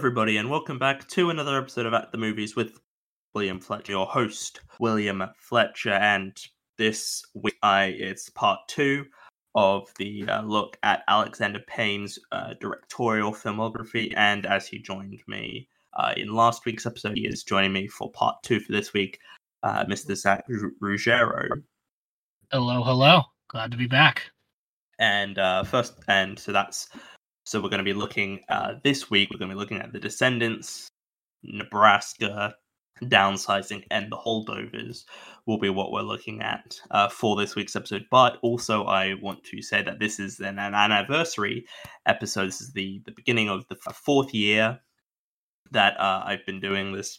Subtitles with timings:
[0.00, 2.80] Everybody, and welcome back to another episode of At the Movies with
[3.34, 5.92] William Fletcher, your host, William Fletcher.
[5.92, 6.34] And
[6.78, 9.04] this week, I it's part two
[9.54, 14.14] of the uh, look at Alexander Payne's uh, directorial filmography.
[14.16, 18.10] And as he joined me uh, in last week's episode, he is joining me for
[18.10, 19.18] part two for this week,
[19.64, 20.16] uh, Mr.
[20.16, 20.46] Zach
[20.80, 21.46] Ruggiero.
[22.50, 23.20] Hello, hello.
[23.48, 24.30] Glad to be back.
[24.98, 26.88] And uh, first, and so that's
[27.50, 29.28] so we're going to be looking uh, this week.
[29.30, 30.86] We're going to be looking at the Descendants,
[31.42, 32.54] Nebraska,
[33.02, 35.04] downsizing, and the holdovers.
[35.46, 38.06] Will be what we're looking at uh, for this week's episode.
[38.08, 41.66] But also, I want to say that this is an, an anniversary
[42.06, 42.46] episode.
[42.46, 44.78] This is the the beginning of the fourth year
[45.72, 47.18] that uh, I've been doing this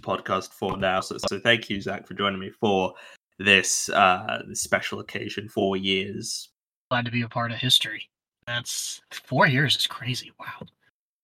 [0.00, 1.00] podcast for now.
[1.00, 2.94] So, so thank you, Zach, for joining me for
[3.38, 5.48] this uh, this special occasion.
[5.48, 6.48] Four years.
[6.90, 8.10] Glad to be a part of history.
[8.50, 10.32] That's four years is crazy.
[10.40, 10.66] Wow.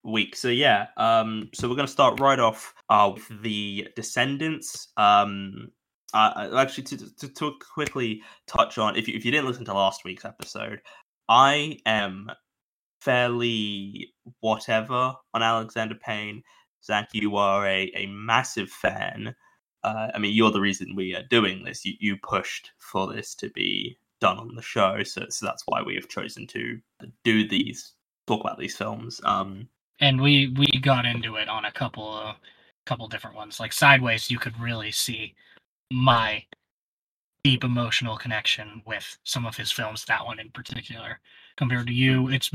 [0.04, 0.36] Week.
[0.36, 0.86] So yeah.
[0.96, 1.50] Um.
[1.52, 4.88] So we're gonna start right off uh, with the Descendants.
[4.96, 5.72] Um.
[6.14, 9.74] Uh, actually, to, to, to quickly touch on, if you, if you didn't listen to
[9.74, 10.80] last week's episode,
[11.28, 12.30] I am
[13.00, 16.42] fairly whatever on Alexander Payne.
[16.84, 19.34] Zach, you are a, a massive fan.
[19.82, 21.84] Uh, I mean, you're the reason we are doing this.
[21.84, 25.82] You, you pushed for this to be done on the show, so so that's why
[25.82, 26.78] we have chosen to
[27.24, 27.94] do these,
[28.26, 29.20] talk about these films.
[29.24, 29.68] Um,
[30.00, 32.36] and we we got into it on a couple of
[32.84, 34.30] couple different ones, like Sideways.
[34.30, 35.34] You could really see
[35.90, 36.44] my
[37.44, 40.04] deep emotional connection with some of his films.
[40.04, 41.20] That one in particular,
[41.56, 42.50] compared to you, it's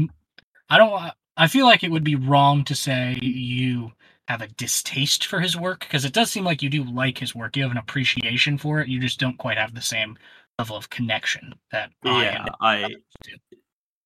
[0.70, 1.12] I don't.
[1.38, 3.92] I feel like it would be wrong to say you
[4.28, 7.36] have a distaste for his work because it does seem like you do like his
[7.36, 7.58] work.
[7.58, 8.88] You have an appreciation for it.
[8.88, 10.18] You just don't quite have the same
[10.62, 12.90] level of connection that yeah, I, I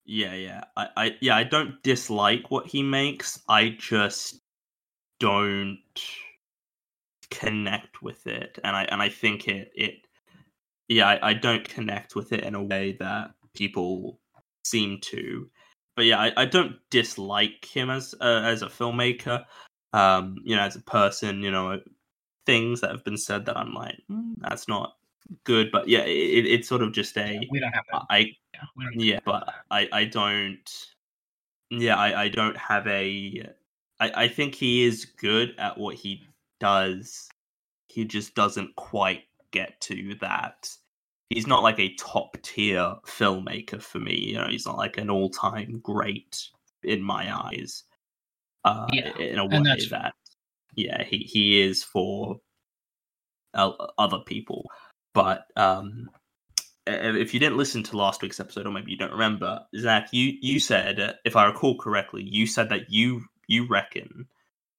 [0.06, 3.42] yeah, yeah, I, I, yeah, I don't dislike what he makes.
[3.50, 4.40] I just
[5.20, 5.80] don't
[7.30, 9.96] connect with it, and I and I think it it
[10.88, 14.20] yeah, I, I don't connect with it in a way that people
[14.64, 15.50] seem to.
[15.98, 19.44] But yeah, I, I don't dislike him as uh, as a filmmaker.
[19.92, 21.82] Um, you know, as a person, you know,
[22.46, 24.94] things that have been said that I'm like, mm, that's not
[25.44, 27.34] good, but yeah, it, it's sort of just a.
[27.34, 28.04] Yeah, we don't have that.
[28.10, 30.88] I yeah, yeah but I I don't.
[31.70, 33.50] Yeah, I I don't have a.
[34.00, 36.24] I I think he is good at what he
[36.60, 37.30] does.
[37.88, 40.70] He just doesn't quite get to that.
[41.30, 44.16] He's not like a top tier filmmaker for me.
[44.16, 46.48] You know, he's not like an all time great
[46.84, 47.84] in my eyes.
[48.64, 50.14] Uh, yeah, in a way that,
[50.76, 52.40] yeah, he he is for
[53.54, 54.70] uh, other people.
[55.16, 56.10] But um,
[56.86, 60.34] if you didn't listen to last week's episode, or maybe you don't remember, Zach, you
[60.42, 64.28] you said, if I recall correctly, you said that you you reckon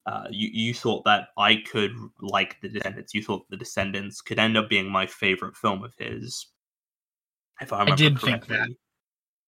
[0.04, 3.14] uh, you you thought that I could like the Descendants.
[3.14, 6.46] You thought the Descendants could end up being my favorite film of his.
[7.60, 8.30] If I remember I did correctly.
[8.30, 8.68] think that.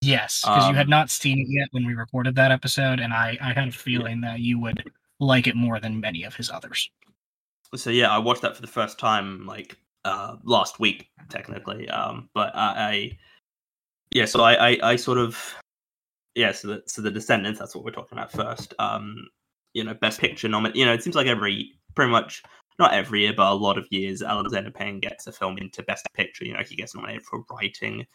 [0.01, 2.99] Yes, because um, you had um, not seen it yet when we recorded that episode,
[2.99, 4.31] and I I had a feeling yeah.
[4.31, 6.89] that you would like it more than many of his others.
[7.75, 11.89] So yeah, I watched that for the first time like uh, last week technically.
[11.89, 13.17] Um, but I, I
[14.11, 15.55] yeah, so I, I, I sort of
[16.35, 17.59] yeah, so the so the Descendants.
[17.59, 18.73] That's what we're talking about first.
[18.79, 19.27] Um,
[19.73, 20.79] you know, Best Picture nominee.
[20.79, 22.43] You know, it seems like every pretty much
[22.79, 26.07] not every year, but a lot of years, Alexander Payne gets a film into Best
[26.13, 26.45] Picture.
[26.45, 28.05] You know, he gets nominated for writing.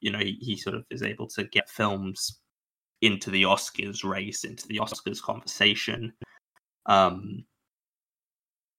[0.00, 2.40] You know, he, he sort of is able to get films
[3.02, 6.12] into the Oscars race, into the Oscars conversation.
[6.86, 7.44] Um,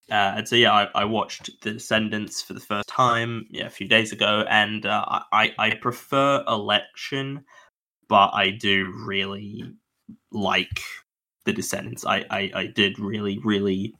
[0.09, 3.69] uh, and so yeah, I, I, watched The Descendants for the first time yeah a
[3.69, 7.44] few days ago, and uh, I I prefer Election,
[8.07, 9.63] but I do really
[10.31, 10.81] like
[11.45, 12.06] The Descendants.
[12.06, 13.95] I I, I did really really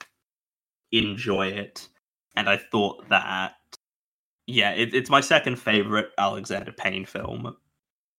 [0.94, 1.90] enjoy it,
[2.36, 3.56] and I thought that
[4.48, 7.56] yeah, it, it's my second favorite Alexander Payne film.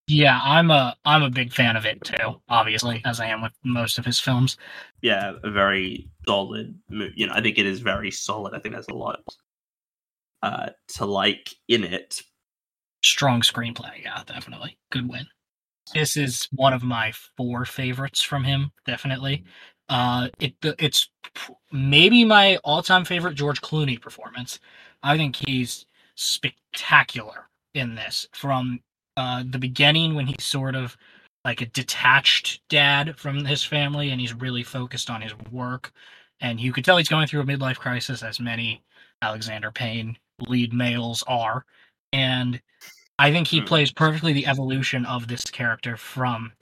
[0.08, 2.40] Yeah, I'm a I'm a big fan of it too.
[2.49, 4.56] Obviously, as I am with most of his films.
[5.02, 6.78] Yeah, a very solid.
[6.88, 8.55] You know, I think it is very solid.
[8.55, 9.20] I think there's a lot
[10.43, 12.22] uh, to like in it.
[13.05, 15.26] Strong screenplay, yeah, definitely good win.
[15.94, 19.44] This is one of my four favorites from him, definitely.
[19.90, 21.10] Uh, it it's
[21.70, 24.58] maybe my all-time favorite George Clooney performance.
[25.02, 28.81] I think he's spectacular in this from
[29.19, 30.97] uh, the beginning when he's sort of
[31.44, 35.93] like a detached dad from his family and he's really focused on his work.
[36.41, 38.82] And you could tell he's going through a midlife crisis, as many
[39.23, 40.17] Alexander Payne
[40.47, 41.65] lead males are.
[42.12, 42.61] And
[43.19, 43.67] I think he hmm.
[43.67, 46.53] plays perfectly the evolution of this character from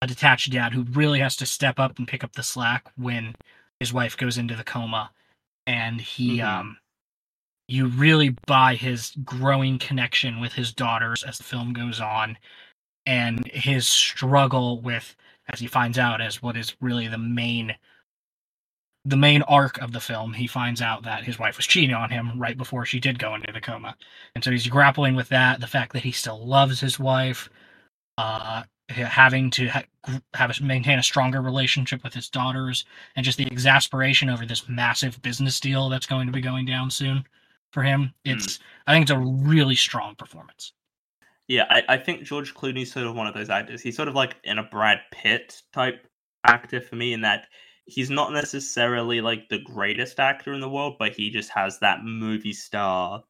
[0.00, 3.34] a detached dad who really has to step up and pick up the slack when
[3.80, 5.10] his wife goes into the coma
[5.66, 6.44] and he Mhm.
[6.46, 6.78] um
[7.68, 12.36] you really buy his growing connection with his daughters as the film goes on
[13.06, 15.16] and his struggle with
[15.48, 17.74] as he finds out as what is really the main
[19.06, 20.32] the main arc of the film.
[20.32, 23.34] He finds out that his wife was cheating on him right before she did go
[23.34, 23.96] into the coma.
[24.34, 27.50] And so he's grappling with that the fact that he still loves his wife
[28.18, 29.84] uh having to ha-
[30.34, 32.84] have a, maintain a stronger relationship with his daughters
[33.16, 36.90] and just the exasperation over this massive business deal that's going to be going down
[36.90, 37.24] soon
[37.74, 40.72] for him it's i think it's a really strong performance
[41.46, 43.82] Yeah, I, I think George Clooney's sort of one of those actors.
[43.82, 46.06] He's sort of like in a Brad Pitt type
[46.44, 47.46] actor for me, in that
[47.86, 52.02] he's not necessarily like the greatest actor in the world, but he just has that
[52.02, 53.22] movie star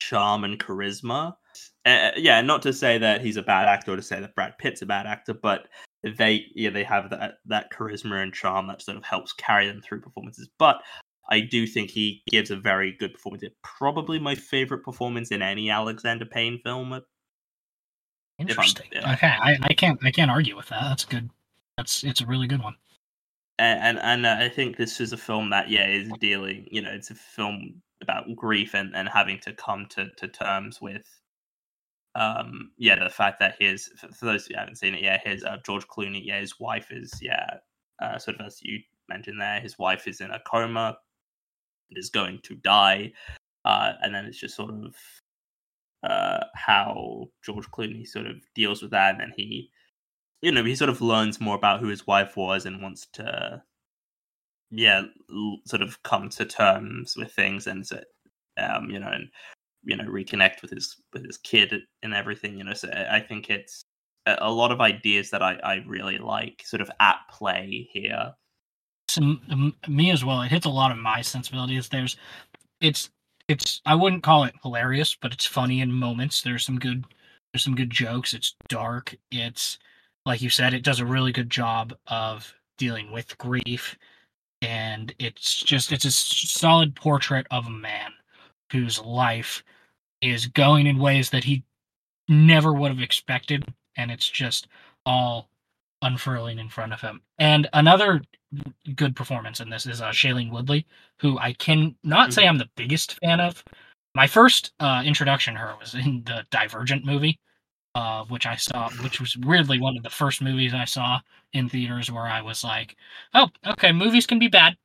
[0.00, 1.34] charm and charisma.
[1.84, 4.56] Uh, yeah, not to say that he's a bad actor or to say that Brad
[4.58, 5.68] Pitt's a bad actor, but
[6.18, 9.82] they yeah they have that that charisma and charm that sort of helps carry them
[9.82, 10.48] through performances.
[10.58, 10.80] But
[11.30, 13.42] I do think he gives a very good performance.
[13.42, 17.00] It's probably my favorite performance in any Alexander Payne film.
[18.38, 19.12] interesting yeah.
[19.12, 21.30] okay I, I can't i can't argue with that that's good
[21.76, 22.74] that's it's a really good one
[23.58, 26.66] And and, and uh, I think this is a film that yeah is dealing.
[26.70, 30.80] You know, it's a film about grief and, and having to come to, to terms
[30.80, 31.06] with.
[32.14, 32.72] Um.
[32.78, 35.58] Yeah, the fact that his for for those who haven't seen it, yeah, his uh,
[35.64, 37.58] George Clooney, yeah, his wife is yeah,
[38.02, 40.98] uh, sort of as you mentioned there, his wife is in a coma
[41.92, 43.12] is going to die,
[43.64, 44.94] uh, and then it's just sort of
[46.02, 49.70] uh how George Clooney sort of deals with that, and then he
[50.42, 53.62] you know he sort of learns more about who his wife was and wants to
[54.70, 57.88] yeah l- sort of come to terms with things and
[58.58, 59.28] um you know and
[59.84, 62.74] you know reconnect with his with his kid and everything you know.
[62.74, 63.82] So i think it's
[64.26, 68.32] a lot of ideas that i i really like sort of at play here
[69.18, 70.42] m- me as well.
[70.42, 71.88] It hits a lot of my sensibilities.
[71.88, 72.16] There's,
[72.80, 73.10] it's
[73.48, 76.42] it's I wouldn't call it hilarious, but it's funny in moments.
[76.42, 77.04] There's some good
[77.52, 78.34] there's some good jokes.
[78.34, 79.14] It's dark.
[79.30, 79.78] It's
[80.26, 83.96] like you said, it does a really good job of dealing with grief,
[84.62, 88.12] and it's just it's a solid portrait of a man
[88.72, 89.62] whose life
[90.20, 91.64] is going in ways that he
[92.28, 93.64] never would have expected,
[93.96, 94.68] and it's just
[95.06, 95.48] all
[96.04, 97.20] unfurling in front of him.
[97.38, 98.22] And another
[98.94, 100.86] good performance in this is uh, Shailene Woodley,
[101.18, 103.64] who I can not say I'm the biggest fan of.
[104.14, 107.38] My first uh, introduction to her was in the Divergent movie,
[107.94, 111.20] uh, which I saw, which was weirdly one of the first movies I saw
[111.52, 112.96] in theaters where I was like,
[113.34, 114.76] "Oh, okay, movies can be bad."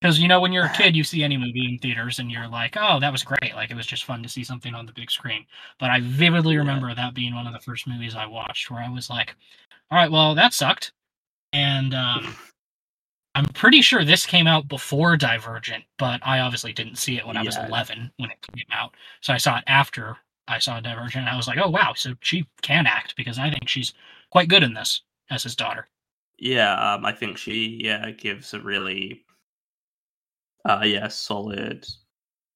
[0.00, 2.48] Because you know, when you're a kid, you see any movie in theaters and you're
[2.48, 4.92] like, "Oh, that was great!" Like it was just fun to see something on the
[4.92, 5.46] big screen.
[5.78, 6.60] But I vividly Yeah.
[6.60, 9.36] remember that being one of the first movies I watched where I was like,
[9.92, 10.92] "All right, well, that sucked,"
[11.52, 12.34] and um,
[13.34, 17.36] I'm pretty sure this came out before Divergent, but I obviously didn't see it when
[17.36, 18.94] I was 11 when it came out.
[19.20, 20.16] So I saw it after
[20.48, 21.26] I saw Divergent.
[21.26, 21.92] And I was like, oh, wow.
[21.96, 23.94] So she can act because I think she's
[24.30, 25.88] quite good in this as his daughter.
[26.38, 29.24] yeah um i think she yeah gives a really
[30.68, 31.86] uh yeah solid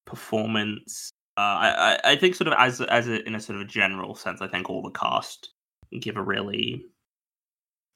[0.05, 1.69] performance uh i
[2.03, 4.41] i, I think sort of as as a, in a sort of a general sense
[4.41, 5.49] i think all the cast
[6.01, 6.85] give a really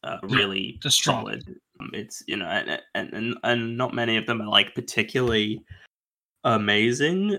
[0.04, 1.44] uh Yeah, really strong- solid.
[1.80, 5.62] Um, it's you know and, and and not many of them are like particularly
[6.44, 7.38] amazing.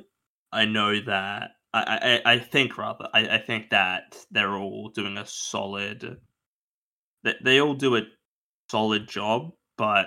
[0.53, 5.17] I know that i i, I think rather I, I think that they're all doing
[5.17, 6.19] a solid
[7.25, 8.03] they, they all do a
[8.71, 10.07] solid job, but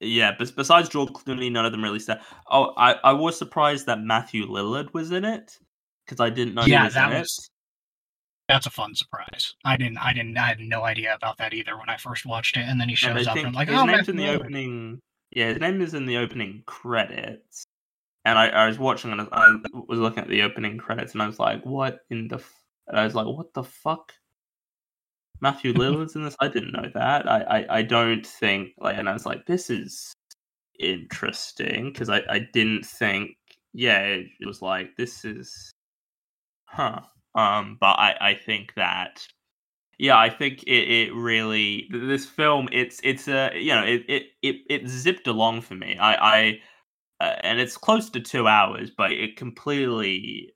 [0.00, 2.20] yeah, bes- besides George Clooney, none of them really stand.
[2.50, 5.58] Oh, I, I was surprised that Matthew Lillard was in it
[6.06, 7.49] because I didn't know he Yeah, was that in was-
[8.50, 9.54] That's a fun surprise.
[9.64, 12.56] I didn't, I didn't, I had no idea about that either when I first watched
[12.56, 12.64] it.
[12.66, 15.00] And then he shows up think and I'm like, his oh, name's in the opening.
[15.30, 17.64] Yeah, his name is in the opening credits,
[18.24, 21.28] and I, I was watching and I was looking at the opening credits, and I
[21.28, 22.64] was like, "What in the?" F-?
[22.88, 24.12] And I was like, "What the fuck?"
[25.40, 26.34] Matthew Lillard's in this.
[26.40, 27.30] I didn't know that.
[27.30, 30.12] I, I, I don't think like, and I was like, "This is
[30.80, 33.36] interesting," because I, I didn't think.
[33.72, 35.70] Yeah, it was like this is,
[36.64, 37.02] huh.
[37.34, 39.26] Um, but I, I think that
[39.98, 44.22] yeah, I think it, it really this film it's it's a you know it it
[44.42, 45.98] it, it zipped along for me.
[45.98, 46.60] I I
[47.20, 50.54] uh, and it's close to two hours, but it completely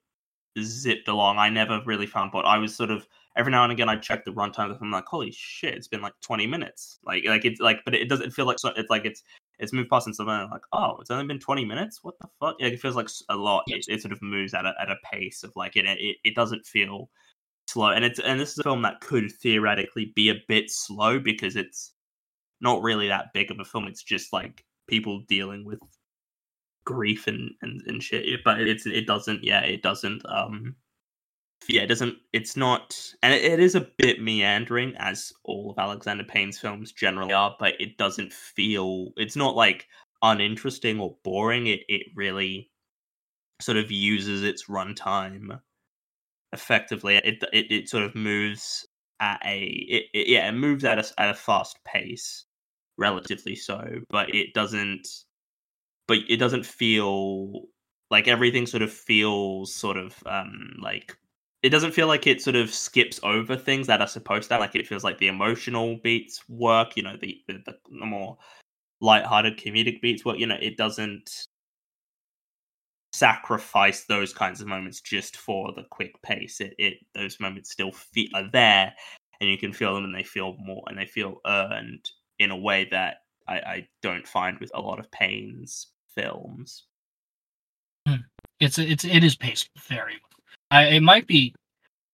[0.59, 1.37] zipped along.
[1.37, 4.25] I never really found what I was sort of every now and again I check
[4.25, 6.99] the runtime I'm like, holy shit, it's been like twenty minutes.
[7.05, 8.71] Like like it's like, but it doesn't feel like so.
[8.75, 9.23] It's like it's
[9.59, 11.99] it's moved past and something like, oh, it's only been twenty minutes.
[12.03, 12.55] What the fuck?
[12.59, 13.63] Like it feels like a lot.
[13.67, 16.35] It, it sort of moves at a at a pace of like it it, it
[16.35, 17.09] doesn't feel
[17.67, 21.19] slow, and it's and this is a film that could theoretically be a bit slow
[21.19, 21.93] because it's
[22.61, 23.87] not really that big of a film.
[23.87, 25.79] It's just like people dealing with
[26.85, 28.41] grief and and, and shit.
[28.43, 29.43] But it's it doesn't.
[29.43, 30.21] Yeah, it doesn't.
[30.25, 30.75] Um,
[31.67, 32.17] yeah, it doesn't.
[32.33, 36.91] It's not, and it, it is a bit meandering, as all of Alexander Payne's films
[36.91, 37.55] generally are.
[37.59, 39.09] But it doesn't feel.
[39.17, 39.87] It's not like
[40.21, 41.67] uninteresting or boring.
[41.67, 42.71] It it really
[43.61, 45.59] sort of uses its runtime
[46.53, 47.17] effectively.
[47.17, 48.87] It it, it sort of moves
[49.19, 52.45] at a it, it, yeah it moves at a at a fast pace,
[52.97, 55.07] relatively so, but it doesn't.
[56.07, 57.63] But it doesn't feel
[58.11, 61.17] like everything sort of feels sort of um like
[61.65, 64.75] it doesn't feel like it sort of skips over things that are supposed to like
[64.75, 68.37] it feels like the emotional beats work you know the the, the more
[69.01, 71.47] light-hearted comedic beats work you know it doesn't
[73.15, 76.59] sacrifice those kinds of moments just for the quick pace.
[76.59, 78.93] It, it those moments still feel, are there,
[79.39, 82.57] and you can feel them, and they feel more, and they feel earned in a
[82.57, 83.17] way that
[83.47, 86.83] I, I don't find with a lot of Payne's films.
[88.07, 88.15] Hmm.
[88.59, 90.34] It's it's it is paced very well.
[90.71, 91.53] I, it might be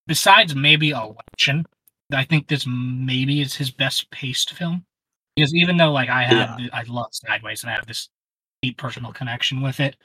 [0.08, 1.66] besides maybe Election.
[2.14, 4.86] I think this maybe is his best paced film
[5.36, 6.68] because even though like I have yeah.
[6.74, 8.10] I love Sideways and I have this
[8.62, 9.96] deep personal connection with it,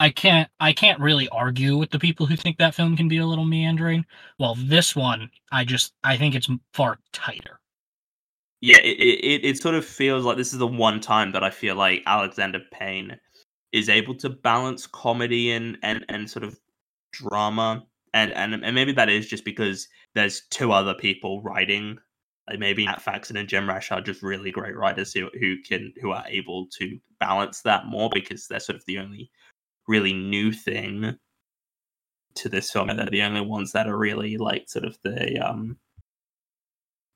[0.00, 3.18] I can't I can't really argue with the people who think that film can be
[3.18, 4.04] a little meandering.
[4.38, 7.60] Well, this one, I just I think it's far tighter.
[8.60, 11.50] Yeah, it, it it sort of feels like this is the one time that I
[11.50, 13.18] feel like Alexander Payne
[13.72, 16.58] is able to balance comedy and and and sort of
[17.12, 17.84] drama,
[18.14, 21.98] and and and maybe that is just because there's two other people writing.
[22.48, 25.92] Like maybe Nat Faxon and Jim Rash are just really great writers who who can
[26.00, 29.30] who are able to balance that more because they're sort of the only
[29.88, 31.18] really new thing
[32.36, 32.88] to this film.
[32.88, 35.76] They're the only ones that are really like sort of the um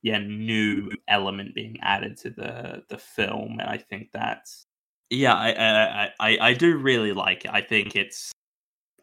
[0.03, 4.65] yeah new element being added to the the film, and I think that's
[5.11, 7.53] yeah I I I, I do really like it.
[7.53, 8.33] I think it's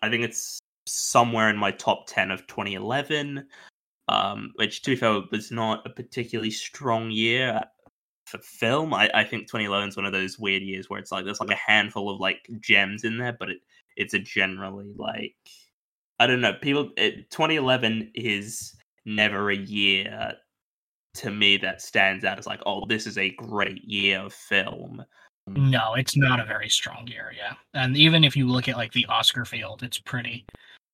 [0.01, 3.45] I think it's somewhere in my top ten of 2011.
[4.07, 7.59] Um, which to be fair was not a particularly strong year
[8.25, 8.93] for film.
[8.93, 11.49] I, I think 2011 is one of those weird years where it's like there's like
[11.49, 13.57] a handful of like gems in there, but it,
[13.95, 15.35] it's a generally like
[16.19, 16.53] I don't know.
[16.53, 18.75] People, it, 2011 is
[19.05, 20.33] never a year
[21.15, 25.03] to me that stands out as like, oh, this is a great year of film.
[25.47, 27.53] No, it's not a very strong year, yeah.
[27.73, 30.45] And even if you look at like the Oscar field, it's pretty,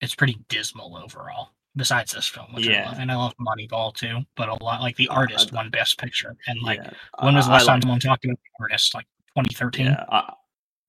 [0.01, 2.83] it's pretty dismal overall besides this film, which yeah.
[2.83, 2.99] I love.
[2.99, 6.35] And I love Moneyball too, but a lot like the artist won Best Picture.
[6.47, 6.91] And like yeah.
[7.21, 8.93] when was the last time someone talked about the artist?
[8.93, 9.05] Like
[9.37, 9.85] 2013?
[9.85, 10.33] Yeah, I,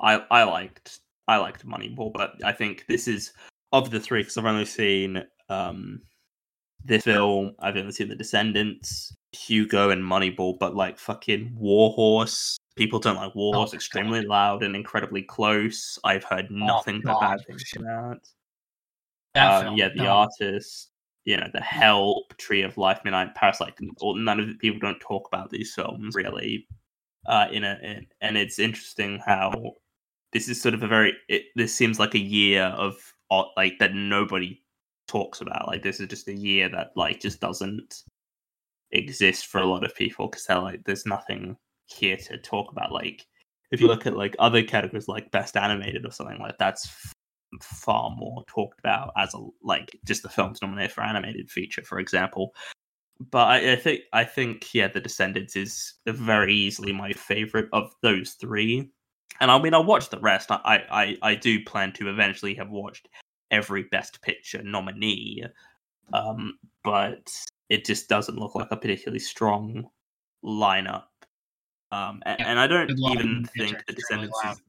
[0.01, 3.33] I, I liked I liked Moneyball, but I think this is
[3.73, 6.01] of the three because I've only seen um
[6.85, 12.57] this film, I've only seen The Descendants, Hugo, and Moneyball, but like fucking Warhorse.
[12.75, 13.71] People don't like Warhorse.
[13.73, 14.29] Oh, extremely God.
[14.29, 15.99] loud and incredibly close.
[16.03, 18.19] I've heard oh, nothing oh, but bad things about.
[19.35, 20.11] That um, yeah, the no.
[20.11, 20.91] artist,
[21.25, 23.75] you know, The Help, Tree of Life, Midnight Parasite.
[24.03, 26.67] None of the people don't talk about these films really.
[27.27, 29.53] Uh, in a in, and it's interesting how
[30.33, 31.15] this is sort of a very.
[31.29, 32.95] It, this seems like a year of
[33.57, 34.61] like that nobody
[35.07, 35.69] talks about.
[35.69, 38.03] Like this is just a year that like just doesn't
[38.91, 42.93] exist for a lot of people because they're like, there's nothing here to talk about.
[42.93, 43.25] Like
[43.71, 47.12] if you look at like other categories like best animated or something like that's
[47.61, 51.99] far more talked about as a like just the films nominated for animated feature, for
[51.99, 52.55] example.
[53.31, 57.95] But I, I think I think yeah, The Descendants is very easily my favorite of
[58.03, 58.91] those three.
[59.41, 60.51] And I mean, I'll watch the rest.
[60.51, 63.09] I, I, I do plan to eventually have watched
[63.51, 65.45] every Best Picture nominee,
[66.13, 67.31] um, but
[67.69, 69.89] it just doesn't look like a particularly strong
[70.45, 71.05] lineup.
[71.91, 74.61] Um, and, and I don't even think The Descendants is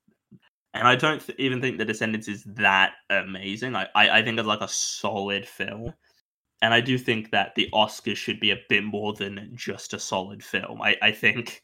[0.74, 3.76] and I don't th- even think The Descendants is that amazing.
[3.76, 5.94] I, I, I think it's like a solid film,
[6.62, 10.00] and I do think that the Oscars should be a bit more than just a
[10.00, 10.82] solid film.
[10.82, 11.62] I, I think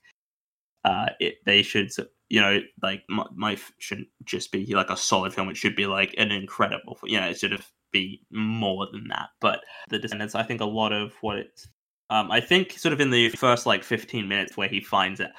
[0.86, 1.92] uh, it, they should,
[2.30, 5.50] you know, like my, my shouldn't just be like a solid film.
[5.50, 9.30] It should be like an incredible, you know, it should have be more than that.
[9.42, 11.68] But The Descendants, I think a lot of what it,
[12.10, 15.32] um, I think sort of in the first like 15 minutes where he finds it,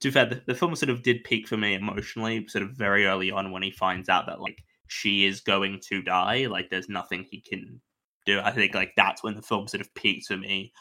[0.00, 2.70] to be fair, the, the film sort of did peak for me emotionally, sort of
[2.72, 6.46] very early on when he finds out that like she is going to die.
[6.46, 7.80] Like there's nothing he can
[8.26, 8.40] do.
[8.40, 10.72] I think like that's when the film sort of peaked for me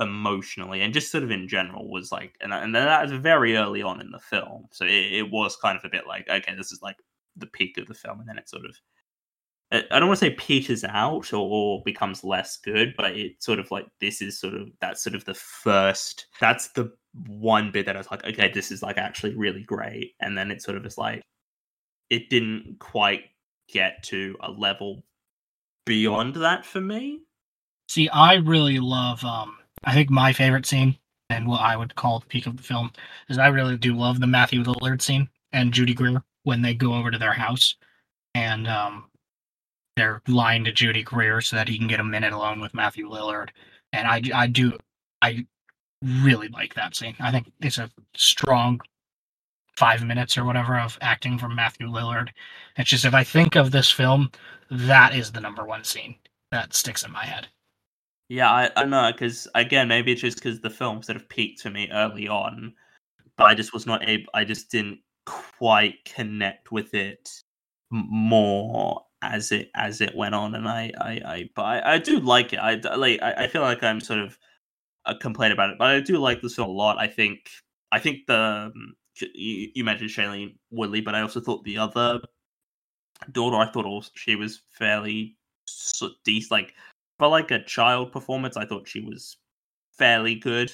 [0.00, 3.82] emotionally and just sort of in general was like and, and that was very early
[3.82, 6.70] on in the film so it, it was kind of a bit like okay this
[6.70, 6.94] is like
[7.34, 8.76] the peak of the film and then it sort of
[9.70, 13.58] I don't want to say peters out or, or becomes less good, but it's sort
[13.58, 16.26] of like this is sort of that's sort of the first.
[16.40, 16.90] That's the
[17.26, 20.50] one bit that I was like, okay, this is like actually really great, and then
[20.50, 21.22] it sort of is like
[22.10, 23.24] it didn't quite
[23.68, 25.02] get to a level
[25.86, 27.20] beyond that for me.
[27.88, 29.24] See, I really love.
[29.24, 30.98] Um, I think my favorite scene
[31.30, 32.90] and what I would call the peak of the film
[33.28, 36.94] is I really do love the Matthew Lillard scene and Judy Greer when they go
[36.94, 37.74] over to their house
[38.34, 39.04] and um,
[39.96, 43.08] they're lying to Judy Greer so that he can get a minute alone with Matthew
[43.08, 43.50] Lillard.
[43.92, 44.76] And I, I do,
[45.22, 45.46] I
[46.02, 47.16] really like that scene.
[47.20, 48.80] I think it's a strong
[49.76, 52.30] five minutes or whatever of acting from Matthew Lillard.
[52.76, 54.30] It's just if I think of this film,
[54.70, 56.16] that is the number one scene
[56.50, 57.48] that sticks in my head.
[58.28, 61.62] Yeah, I, I know because again, maybe it's just because the film sort of peaked
[61.62, 62.74] for me early on,
[63.36, 64.26] but I just was not able.
[64.34, 67.30] I just didn't quite connect with it
[67.90, 72.20] more as it as it went on, and I I I but I, I do
[72.20, 72.58] like it.
[72.58, 74.36] I like I, I feel like I'm sort of
[75.08, 76.98] a complaint about it, but I do like this film a lot.
[76.98, 77.48] I think
[77.92, 78.94] I think the um,
[79.34, 82.20] you, you mentioned Shailene Woodley, but I also thought the other
[83.32, 85.36] daughter, I thought also she was fairly
[85.66, 86.50] so decent.
[86.52, 86.74] Like
[87.18, 89.38] for like a child performance, I thought she was
[89.98, 90.72] fairly good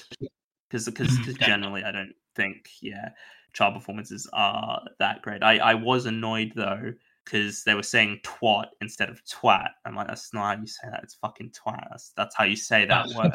[0.69, 3.09] because because Mhm, generally I don't think yeah
[3.53, 5.43] child performances are that great.
[5.43, 9.69] I I was annoyed though because they were saying twat instead of twat.
[9.85, 11.03] I'm like that's not how you say that.
[11.03, 11.87] It's fucking twat.
[11.89, 13.31] That's, that's how you say that word.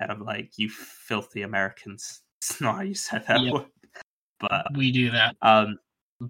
[0.00, 2.20] And I'm like you filthy Americans.
[2.44, 3.52] It's not how you said that Yep.
[3.54, 3.66] word.
[4.38, 5.34] But we do that.
[5.40, 5.78] um,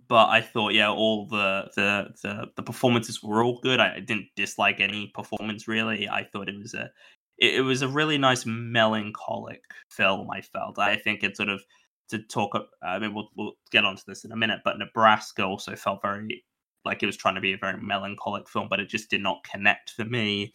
[0.09, 3.81] but I thought, yeah, all the the the, the performances were all good.
[3.81, 6.09] I, I didn't dislike any performance really.
[6.09, 6.91] I thought it was a
[7.39, 10.31] it, it was a really nice melancholic film.
[10.31, 10.79] I felt.
[10.79, 11.63] I think it sort of
[12.11, 12.53] to talk.
[12.83, 14.61] I mean, we'll we'll get onto this in a minute.
[14.65, 16.45] But Nebraska also felt very
[16.85, 19.43] like it was trying to be a very melancholic film, but it just did not
[19.45, 20.53] connect for me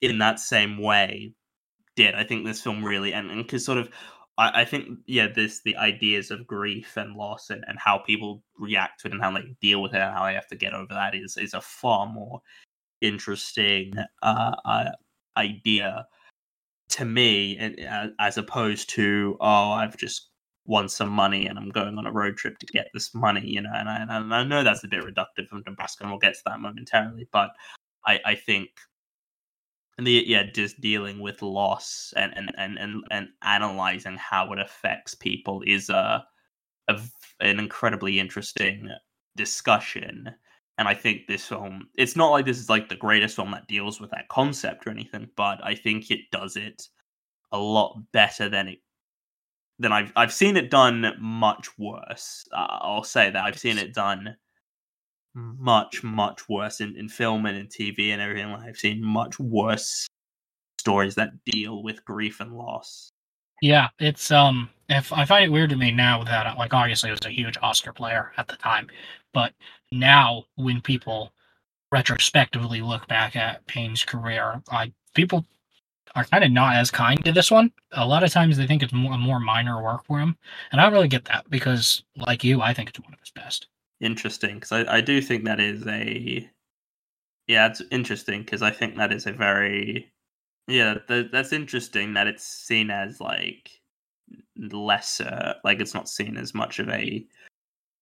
[0.00, 1.32] in that same way.
[1.96, 3.88] Did I think this film really and because sort of
[4.38, 8.42] I, I think yeah, this the ideas of grief and loss and, and how people
[8.58, 10.74] react to it and how they deal with it and how they have to get
[10.74, 12.40] over that is is a far more
[13.02, 14.90] interesting uh, uh
[15.36, 16.06] idea
[16.88, 20.30] to me and uh, as opposed to oh I've just
[20.64, 23.60] won some money and I'm going on a road trip to get this money you
[23.60, 26.34] know and I, and I know that's a bit reductive of Nebraska and we'll get
[26.34, 27.50] to that momentarily but
[28.06, 28.70] I I think
[29.98, 34.58] and the yeah just dealing with loss and and and and, and analyzing how it
[34.58, 36.24] affects people is a,
[36.88, 37.00] a
[37.40, 38.90] an incredibly interesting
[39.36, 40.30] discussion.
[40.78, 43.66] And i think this film it's not like this is like the greatest film that
[43.66, 46.88] deals with that concept or anything but i think it does it
[47.52, 48.78] a lot better than it
[49.78, 52.44] than i've i've seen it done much worse.
[52.52, 53.44] Uh, i'll say that.
[53.44, 54.36] I've seen it done
[55.36, 59.38] much much worse in, in film and in tv and everything like i've seen much
[59.38, 60.06] worse
[60.80, 63.10] stories that deal with grief and loss
[63.62, 64.70] Yeah, it's um.
[64.88, 67.30] If I find it weird to me now that uh, like obviously it was a
[67.30, 68.88] huge Oscar player at the time,
[69.32, 69.52] but
[69.90, 71.32] now when people
[71.90, 75.44] retrospectively look back at Payne's career, I people
[76.14, 77.72] are kind of not as kind to this one.
[77.92, 80.36] A lot of times they think it's more a more minor work for him,
[80.70, 83.30] and I don't really get that because, like you, I think it's one of his
[83.30, 83.66] best.
[84.00, 86.48] Interesting because I, I do think that is a
[87.46, 90.12] yeah it's interesting because i think that is a very
[90.68, 93.70] yeah th- that's interesting that it's seen as like
[94.56, 97.24] lesser like it's not seen as much of a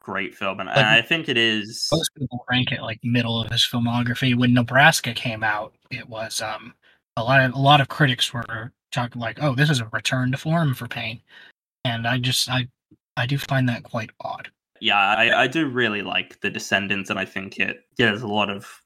[0.00, 3.50] great film and, and i think it is Most people rank it like middle of
[3.50, 4.36] his filmography.
[4.36, 6.74] When Nebraska came out, it was um
[7.16, 10.30] a lot of a lot of critics were talking like, "Oh, this is a return
[10.32, 11.20] to form for Payne,"
[11.84, 12.68] and I just I
[13.16, 14.50] I do find that quite odd.
[14.84, 18.26] Yeah, I, I do really like the Descendants, and I think it yeah, there's a
[18.26, 18.82] lot of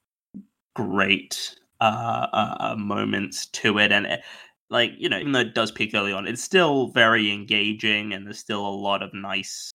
[0.73, 4.21] great uh, uh, uh, moments to it, and it,
[4.69, 8.25] like you know, even though it does peak early on, it's still very engaging, and
[8.25, 9.71] there's still a lot of nice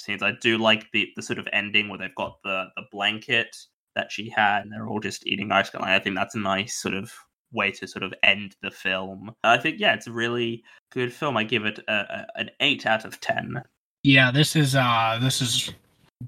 [0.00, 0.22] scenes.
[0.22, 3.56] I do like the the sort of ending where they've got the the blanket
[3.96, 5.82] that she had, and they're all just eating ice cream.
[5.82, 7.12] I think that's a nice sort of
[7.52, 9.32] way to sort of end the film.
[9.42, 11.36] I think yeah, it's a really good film.
[11.36, 13.64] I give it a, a, an eight out of ten.
[14.04, 15.72] Yeah, this is uh this is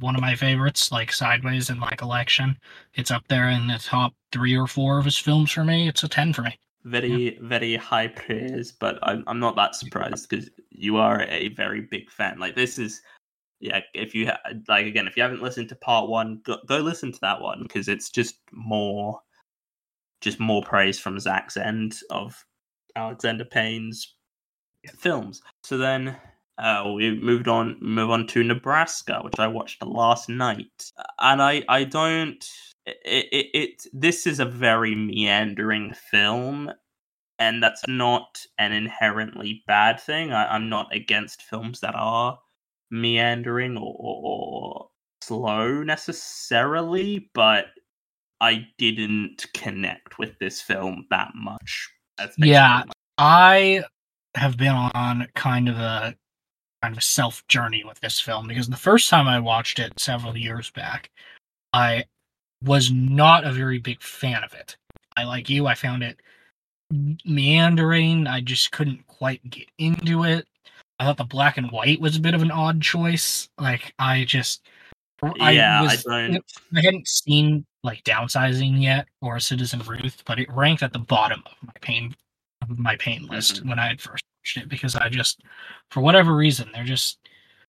[0.00, 2.58] one of my favorites, like Sideways in my collection.
[2.94, 5.86] It's up there in the top three or four of his films for me.
[5.88, 6.58] It's a ten for me.
[6.84, 11.80] very very high praise but i'm, I'm not that surprised because you are a very
[11.80, 13.02] big fan like this is
[13.58, 16.78] yeah if you ha- like again if you haven't listened to part one go, go
[16.78, 19.20] listen to that one because it's just more
[20.20, 22.44] just more praise from zach's end of
[22.94, 24.14] alexander payne's
[24.96, 26.16] films so then
[26.58, 30.90] uh, we moved on move on to nebraska which i watched last night
[31.20, 32.48] and i i don't
[32.86, 36.70] it, it, it this is a very meandering film
[37.38, 42.38] and that's not an inherently bad thing I, i'm not against films that are
[42.90, 44.88] meandering or, or, or
[45.22, 47.66] slow necessarily but
[48.40, 51.90] i didn't connect with this film that much
[52.38, 52.82] Yeah.
[53.18, 53.84] I
[54.34, 56.14] have been on kind of a
[56.86, 59.98] kind of a self journey with this film because the first time I watched it
[59.98, 61.10] several years back,
[61.72, 62.04] I
[62.62, 64.76] was not a very big fan of it.
[65.16, 66.20] I like you, I found it
[67.24, 68.28] meandering.
[68.28, 70.46] I just couldn't quite get into it.
[71.00, 73.48] I thought the black and white was a bit of an odd choice.
[73.58, 74.62] Like I just
[75.22, 76.44] my- yeah i, was don't
[76.76, 81.42] I hadn't seen like downsizing yet or Citizen Ruth, but it ranked at the bottom
[81.46, 82.14] of my Payne
[82.62, 83.70] of my Payne list mm-hmm.
[83.70, 85.40] when I had first watched it because I just
[85.90, 87.18] for whatever reason there just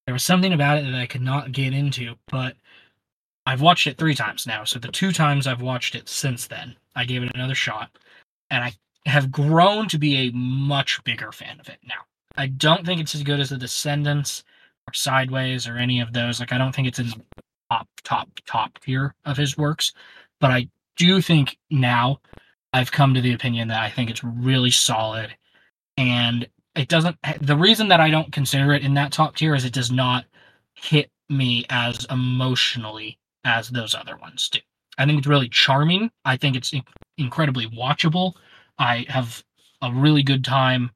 [0.06, 2.56] there was something about it that I could not get into, but
[3.46, 4.64] I've watched it three times now.
[4.64, 7.90] So the two times I've watched it since then, I gave it another shot,
[8.50, 8.74] and I
[9.06, 12.06] have grown to be a much bigger fan of it now.
[12.38, 14.44] I don't think it's as good as The Descendants
[14.88, 16.40] or Sideways or any of those.
[16.40, 17.22] Like I don't think it's in the
[17.72, 19.94] top, top, top tier of his works,
[20.40, 22.22] but I do think now
[22.72, 25.36] I've come to the opinion that I think it's really solid,
[25.98, 27.18] and it doesn't.
[27.42, 30.26] The reason that I don't consider it in that top tier is it does not
[30.74, 34.60] hit me as emotionally as those other ones do.
[34.98, 36.12] I think it's really charming.
[36.26, 36.84] I think it's in-
[37.18, 38.34] incredibly watchable.
[38.78, 39.44] I have
[39.82, 40.92] a really good time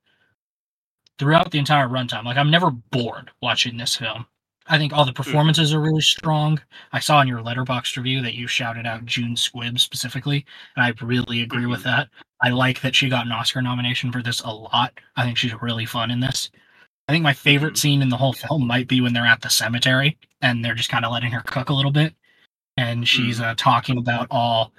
[1.19, 2.25] throughout the entire runtime.
[2.25, 4.25] Like I'm never bored watching this film.
[4.67, 5.15] I think all the hmm.
[5.15, 6.61] performances are really strong.
[6.93, 10.93] I saw in your Letterboxd review that you shouted out June Squibb specifically, and I
[11.03, 11.89] really agree with mm-hmm.
[11.89, 12.09] that.
[12.41, 14.93] I like that she got an Oscar nomination for this a lot.
[15.15, 16.49] I think she's really fun in this.
[17.07, 17.77] I think my favorite Mhm.
[17.77, 20.89] scene in the whole film might be when they're at the cemetery and they're just
[20.89, 22.15] kind of letting her cook a little bit,
[22.77, 24.73] and she's uh, talking about all.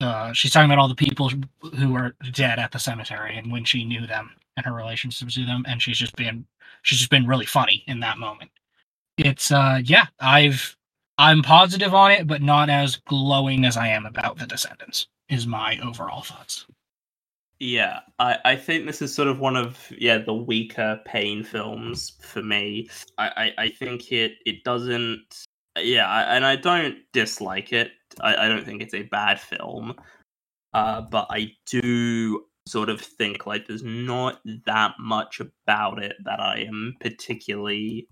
[0.00, 1.30] Uh, she's talking about all the people
[1.78, 5.46] who are dead at the cemetery and when she knew them and her relationships to
[5.46, 6.46] them, and she's just been
[6.82, 8.50] she's just been really funny in that moment.
[9.18, 10.76] It's uh yeah, I've
[11.18, 15.08] I'm positive on it, but not as glowing as I am about the Descendants.
[15.28, 16.66] Is my overall thoughts.
[17.58, 22.12] Yeah, I, I think this is sort of one of yeah the weaker Payne films
[22.20, 22.90] for me.
[23.16, 25.46] I, I, I think it it doesn't
[25.78, 27.92] yeah, I, and I don't dislike it.
[28.20, 29.94] I, I don't think it's a bad film,
[30.74, 36.40] uh, but I do sort of think like there's not that much about it that
[36.40, 38.08] I am particularly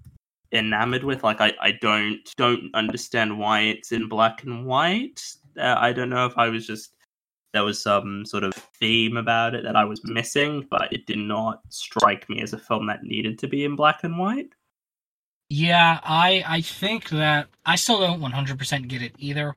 [0.52, 1.24] enamored with.
[1.24, 5.20] Like I, I don't don't understand why it's in black and white.
[5.58, 6.94] Uh, I don't know if I was just
[7.54, 11.18] there was some sort of theme about it that I was missing, but it did
[11.18, 14.50] not strike me as a film that needed to be in black and white.
[15.48, 19.56] Yeah, I I think that I still don't 100% get it either.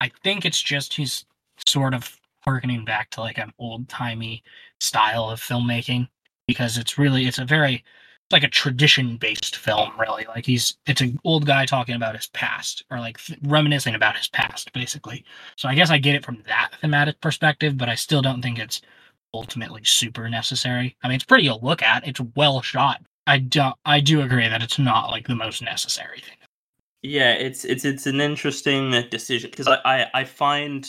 [0.00, 1.24] I think it's just he's
[1.66, 4.42] sort of harkening back to like an old timey
[4.80, 6.08] style of filmmaking
[6.46, 7.84] because it's really it's a very
[8.32, 10.24] like a tradition based film really.
[10.28, 14.16] Like he's it's an old guy talking about his past or like th- reminiscing about
[14.16, 15.24] his past basically.
[15.56, 18.58] So i guess i get it from that thematic perspective but i still don't think
[18.58, 18.80] it's
[19.34, 20.96] ultimately super necessary.
[21.02, 22.06] I mean it's pretty to look at.
[22.06, 23.02] It's well shot.
[23.26, 23.76] I don't.
[23.84, 26.36] i do agree that it's not like the most necessary thing.
[27.02, 30.88] Yeah, it's it's it's an interesting uh, decision because I, I I find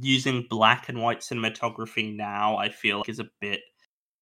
[0.00, 3.60] using black and white cinematography now I feel like is a bit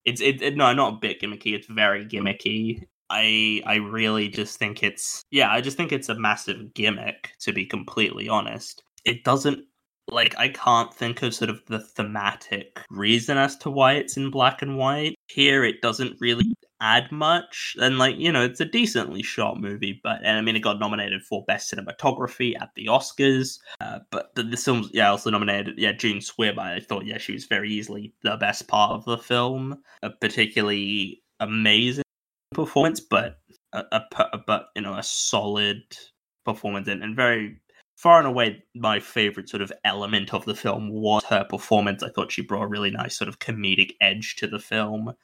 [0.04, 2.82] it's it, it no not a bit gimmicky it's very gimmicky.
[3.10, 7.52] I I really just think it's yeah I just think it's a massive gimmick to
[7.52, 8.82] be completely honest.
[9.04, 9.64] It doesn't
[10.10, 14.30] like I can't think of sort of the thematic reason as to why it's in
[14.30, 15.14] black and white.
[15.28, 19.98] Here it doesn't really add much and like you know it's a decently shot movie
[20.02, 24.34] but and i mean it got nominated for best cinematography at the oscars uh, but
[24.34, 27.72] the, the film's yeah also nominated yeah june squibb i thought yeah she was very
[27.72, 29.82] easily the best part of the film.
[30.02, 32.04] A particularly amazing
[32.52, 33.38] performance but
[33.72, 35.82] a, a per- but you know a solid
[36.44, 37.56] performance and, and very
[37.96, 42.02] far and away my favorite sort of element of the film was her performance.
[42.02, 45.14] I thought she brought a really nice sort of comedic edge to the film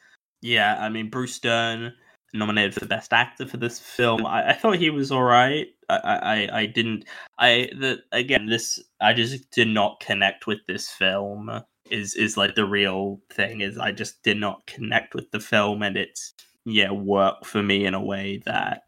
[0.43, 1.93] yeah, I mean Bruce Dern
[2.33, 4.25] nominated for best actor for this film.
[4.27, 5.67] I, I thought he was all right.
[5.89, 7.05] I, I I didn't.
[7.39, 11.51] I the again this I just did not connect with this film.
[11.91, 13.61] Is is like the real thing.
[13.61, 17.85] Is I just did not connect with the film, and it's yeah work for me
[17.85, 18.83] in a way that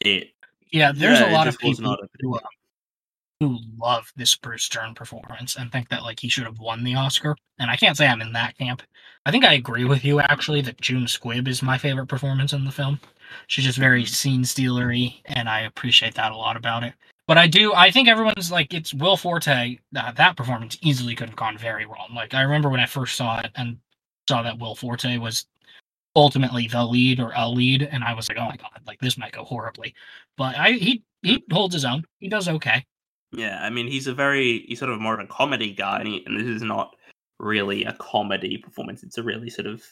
[0.00, 0.28] it.
[0.72, 2.38] yeah there's yeah, a lot of people who,
[3.42, 6.94] who love this Bruce Dern performance and think that like he should have won the
[6.94, 7.36] Oscar.
[7.58, 8.82] And I can't say I'm in that camp.
[9.26, 12.64] I think I agree with you actually that June Squibb is my favorite performance in
[12.64, 13.00] the film.
[13.46, 16.94] She's just very scene stealery, and I appreciate that a lot about it.
[17.26, 17.72] But I do.
[17.74, 19.78] I think everyone's like it's Will Forte.
[19.96, 22.10] Uh, that performance easily could have gone very wrong.
[22.14, 23.78] Like I remember when I first saw it and
[24.28, 25.46] saw that Will Forte was
[26.14, 29.16] ultimately the lead or a lead, and I was like, oh my god, like this
[29.18, 29.94] might go horribly.
[30.36, 32.04] But I he he holds his own.
[32.18, 32.84] He does okay.
[33.32, 36.08] Yeah, I mean he's a very he's sort of more of a comedy guy, and,
[36.08, 36.94] he, and this is not
[37.38, 39.02] really a comedy performance.
[39.02, 39.82] It's a really sort of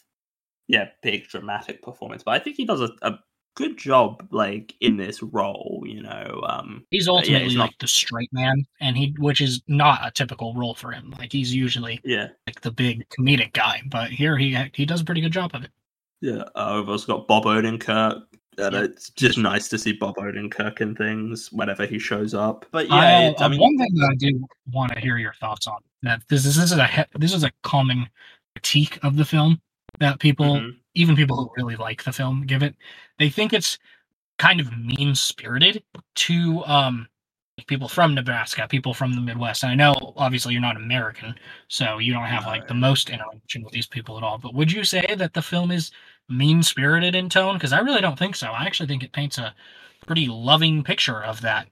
[0.69, 2.23] yeah big dramatic performance.
[2.23, 3.19] But I think he does a, a
[3.57, 7.79] good job like in this role you know um he's ultimately yeah, he's like not...
[7.81, 11.55] the straight man and he which is not a typical role for him like he's
[11.55, 15.33] usually yeah like the big comedic guy but here he he does a pretty good
[15.33, 15.71] job of it
[16.21, 18.23] yeah uh, we've also got bob odenkirk
[18.61, 18.83] and yeah.
[18.83, 22.95] it's just nice to see bob odenkirk in things whenever he shows up but yeah
[22.95, 23.61] I, it, I mean...
[23.61, 26.73] one thing that i do want to hear your thoughts on that this, this is
[26.73, 28.09] a this is a common
[28.55, 29.61] critique of the film
[29.99, 32.75] that people mm-hmm even people who really like the film give it.
[33.19, 33.79] They think it's
[34.39, 35.83] kind of mean spirited
[36.15, 37.07] to um
[37.67, 39.63] people from Nebraska, people from the Midwest.
[39.63, 41.35] And I know obviously you're not American,
[41.69, 44.39] so you don't have like the most interaction with these people at all.
[44.39, 45.91] But would you say that the film is
[46.31, 47.55] mean spirited in tone?
[47.55, 48.49] Because I really don't think so.
[48.49, 49.55] I actually think it paints a
[50.07, 51.69] pretty loving picture of that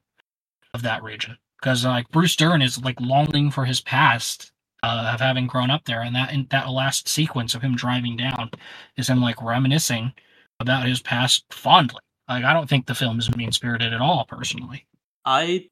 [0.74, 1.38] of that region.
[1.60, 5.84] Because like Bruce Dern is like longing for his past uh, of having grown up
[5.84, 8.50] there, and that in that last sequence of him driving down
[8.96, 10.12] is him like reminiscing
[10.60, 12.00] about his past fondly.
[12.28, 14.86] Like I don't think the film is mean spirited at all, personally.
[15.24, 15.68] I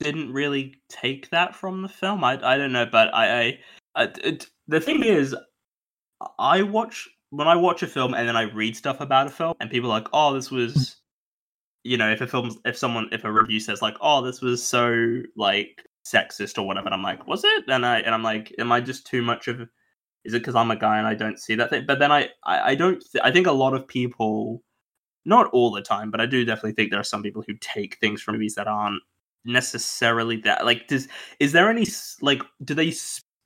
[0.00, 2.24] didn't really take that from the film.
[2.24, 3.58] I I don't know, but I, I,
[3.94, 5.36] I it, the thing is,
[6.38, 9.54] I watch when I watch a film and then I read stuff about a film,
[9.60, 10.96] and people are like, oh, this was.
[11.84, 14.62] You know, if a film, if someone, if a review says like, "Oh, this was
[14.62, 16.86] so like sexist or whatever.
[16.86, 17.64] And I'm like, was it?
[17.68, 19.60] And I and I'm like, am I just too much of?
[20.24, 21.84] Is it because I'm a guy and I don't see that thing?
[21.86, 23.02] But then I I, I don't.
[23.12, 24.62] Th- I think a lot of people,
[25.24, 27.98] not all the time, but I do definitely think there are some people who take
[27.98, 29.02] things from movies that aren't
[29.44, 30.64] necessarily that.
[30.64, 31.08] Like, does
[31.40, 31.86] is there any
[32.20, 32.90] like do they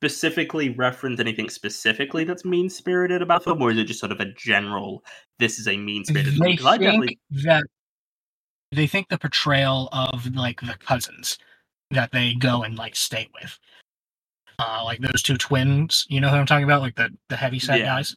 [0.03, 4.19] specifically reference anything specifically that's mean spirited about them, or is it just sort of
[4.19, 5.05] a general?
[5.38, 6.67] This is a mean spirited film.
[6.67, 7.62] I definitely that
[8.73, 11.38] they think the portrayal of like the cousins
[11.93, 13.57] that they go and like stay with.
[14.59, 17.61] Uh, like those two twins, you know who I'm talking about, like the the heavy
[17.61, 17.85] set yeah.
[17.85, 18.17] guys.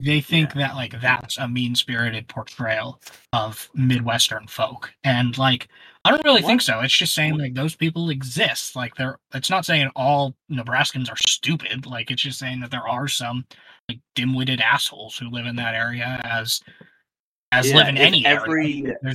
[0.00, 0.62] They think yeah.
[0.66, 3.00] that like that's a mean spirited portrayal
[3.32, 5.68] of Midwestern folk, and like
[6.04, 6.48] I don't really what?
[6.48, 6.80] think so.
[6.80, 8.76] It's just saying like those people exist.
[8.76, 9.18] Like they're.
[9.32, 11.86] It's not saying all Nebraskans are stupid.
[11.86, 13.46] Like it's just saying that there are some
[13.88, 16.60] like dim-witted assholes who live in that area as
[17.52, 19.14] as yeah, live in any every area.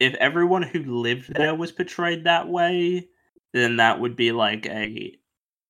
[0.00, 3.08] if everyone who lived there was portrayed that way,
[3.52, 5.16] then that would be like a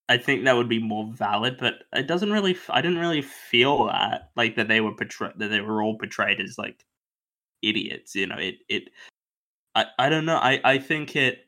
[0.09, 2.57] I think that would be more valid, but it doesn't really.
[2.68, 6.40] I didn't really feel that like that they were portrayed that they were all portrayed
[6.40, 6.85] as like
[7.62, 8.14] idiots.
[8.14, 8.90] You know, it it.
[9.75, 10.37] I I don't know.
[10.37, 11.39] I I think it.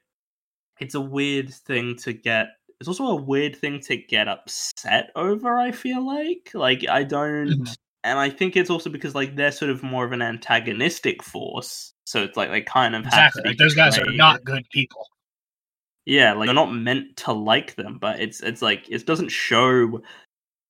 [0.79, 2.49] It's a weird thing to get.
[2.81, 5.57] It's also a weird thing to get upset over.
[5.57, 7.49] I feel like like I don't.
[7.49, 7.73] Mm-hmm.
[8.05, 11.93] And I think it's also because like they're sort of more of an antagonistic force,
[12.05, 13.43] so it's like they kind of exactly.
[13.45, 15.09] Like those guys are not good people.
[16.05, 20.03] Yeah, like they're not meant to like them, but it's it's like it doesn't show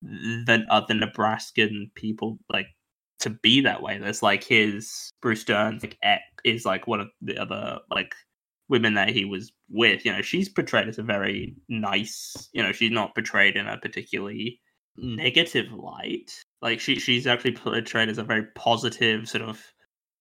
[0.01, 2.67] the other Nebraskan people like
[3.19, 3.97] to be that way.
[3.97, 8.13] There's like his Bruce Dern's like ex is like one of the other like
[8.69, 10.05] women that he was with.
[10.05, 12.49] You know, she's portrayed as a very nice.
[12.53, 14.59] You know, she's not portrayed in a particularly
[14.97, 16.31] negative light.
[16.61, 19.61] Like she she's actually portrayed as a very positive sort of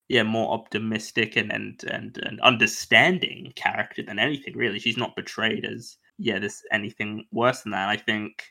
[0.09, 5.65] yeah more optimistic and and and, and understanding character than anything really she's not portrayed
[5.65, 8.45] as yeah this anything worse than that i think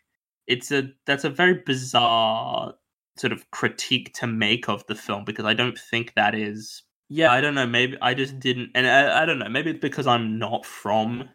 [0.47, 2.73] it's a that's a very bizarre
[3.17, 7.31] sort of critique to make of the film because i don't think that is yeah
[7.31, 8.39] i don't know maybe i just mm-hmm.
[8.39, 11.29] didn't and i, I don't know maybe it's because i'm not from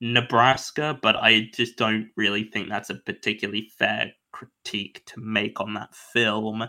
[0.00, 5.74] nebraska but i just don't really think that's a particularly fair critique to make on
[5.74, 6.64] that film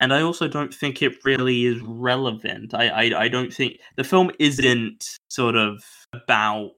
[0.00, 2.74] and I also don't think it really is relevant.
[2.74, 6.74] I, I, I don't think the film isn't sort of about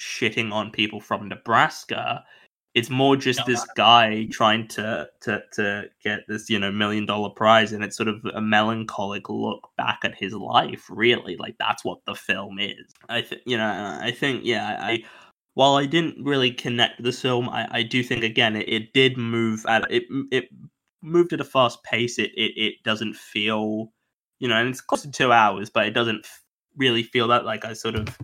[0.00, 2.24] shitting on people from Nebraska.
[2.76, 7.30] It's more just this guy trying to, to to get this you know million dollar
[7.30, 10.84] prize, and it's sort of a melancholic look back at his life.
[10.90, 12.92] Really, like that's what the film is.
[13.08, 13.98] I think you know.
[14.00, 14.78] I think yeah.
[14.80, 15.04] I
[15.54, 19.16] while I didn't really connect the film, I, I do think again it, it did
[19.16, 20.50] move at it it
[21.00, 23.90] moved at a fast pace, it it, it doesn't feel,
[24.38, 26.26] you know, and it's close to two hours, but it doesn't
[26.76, 28.18] really feel that like I sort of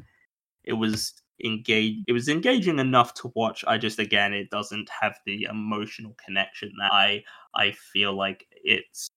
[0.63, 2.05] it was engaged.
[2.09, 3.65] It was engaging enough to watch.
[3.67, 9.11] I just again, it doesn't have the emotional connection that I I feel like it's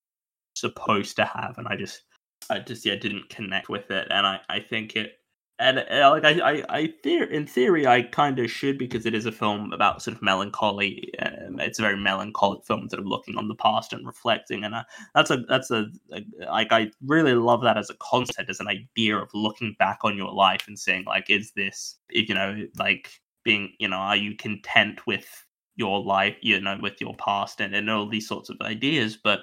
[0.55, 2.03] supposed to have, and I just
[2.49, 5.13] I just yeah didn't connect with it, and I I think it
[5.57, 9.13] and uh, like I, I, I theor- in theory, I kind of should because it
[9.13, 11.11] is a film about sort of melancholy.
[11.19, 14.75] Um, it's a very melancholic film, sort of looking on the past and reflecting, and
[14.75, 18.59] uh, that's a that's a, a like I really love that as a concept, as
[18.59, 22.67] an idea of looking back on your life and saying like, is this you know
[22.77, 23.09] like
[23.43, 25.45] being you know are you content with
[25.77, 29.41] your life you know with your past and, and all these sorts of ideas, but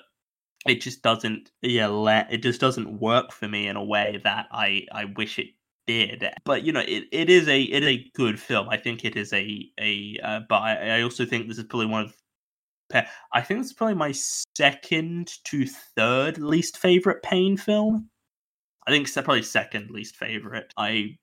[0.66, 4.46] it just doesn't yeah let it just doesn't work for me in a way that
[4.52, 5.48] I I wish it
[5.86, 6.24] did.
[6.44, 8.68] But you know, it, it is a it is a good film.
[8.68, 10.18] I think it is a a.
[10.22, 12.16] Uh, but I, I also think this is probably one of.
[13.32, 18.10] I think it's probably my second to third least favorite Payne film.
[18.86, 20.74] I think it's probably second least favorite.
[20.76, 21.16] I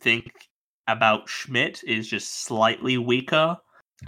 [0.00, 0.30] think
[0.86, 3.56] about Schmidt is just slightly weaker.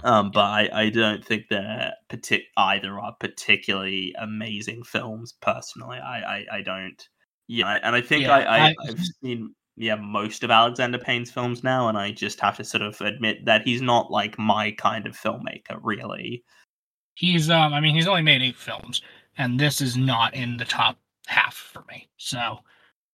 [0.03, 5.33] Um, but I, I don't think they're partic- either are particularly amazing films.
[5.41, 7.09] Personally, I, I, I don't.
[7.47, 11.63] Yeah, and I think yeah, I, I, I've seen yeah most of Alexander Payne's films
[11.63, 15.05] now, and I just have to sort of admit that he's not like my kind
[15.07, 16.43] of filmmaker, really.
[17.15, 19.01] He's um, I mean, he's only made eight films,
[19.37, 22.09] and this is not in the top half for me.
[22.17, 22.59] So,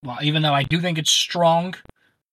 [0.02, 1.74] well, even though I do think it's strong,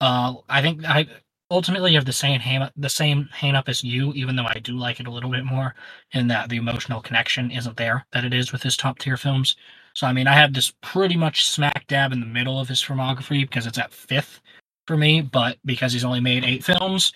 [0.01, 1.07] uh, I think I
[1.51, 4.77] ultimately have the same hang the same hang up as you, even though I do
[4.77, 5.75] like it a little bit more,
[6.11, 9.55] in that the emotional connection isn't there that it is with his top tier films.
[9.95, 12.83] So I mean, I have this pretty much smack dab in the middle of his
[12.83, 14.41] filmography because it's at fifth
[14.87, 17.13] for me, but because he's only made eight films,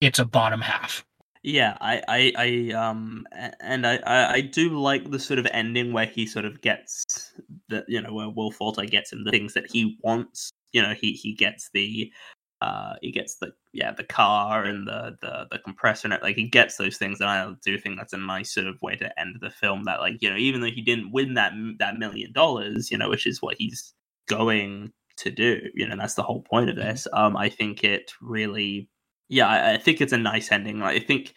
[0.00, 1.04] it's a bottom half.
[1.42, 3.26] Yeah, I, I, I, um,
[3.60, 7.32] and I, I, do like the sort of ending where he sort of gets
[7.70, 10.50] the, you know, where Will Forte gets him the things that he wants.
[10.72, 12.12] You know, he he gets the
[12.60, 16.36] uh, he gets the yeah the car and the the the compressor and it, like
[16.36, 19.20] he gets those things, and I do think that's a nice sort of way to
[19.20, 19.84] end the film.
[19.84, 23.08] That like you know even though he didn't win that that million dollars, you know,
[23.08, 23.94] which is what he's
[24.28, 26.88] going to do, you know, that's the whole point of mm-hmm.
[26.88, 27.06] this.
[27.12, 28.88] Um, I think it really,
[29.28, 30.80] yeah, I, I think it's a nice ending.
[30.80, 31.34] like, I think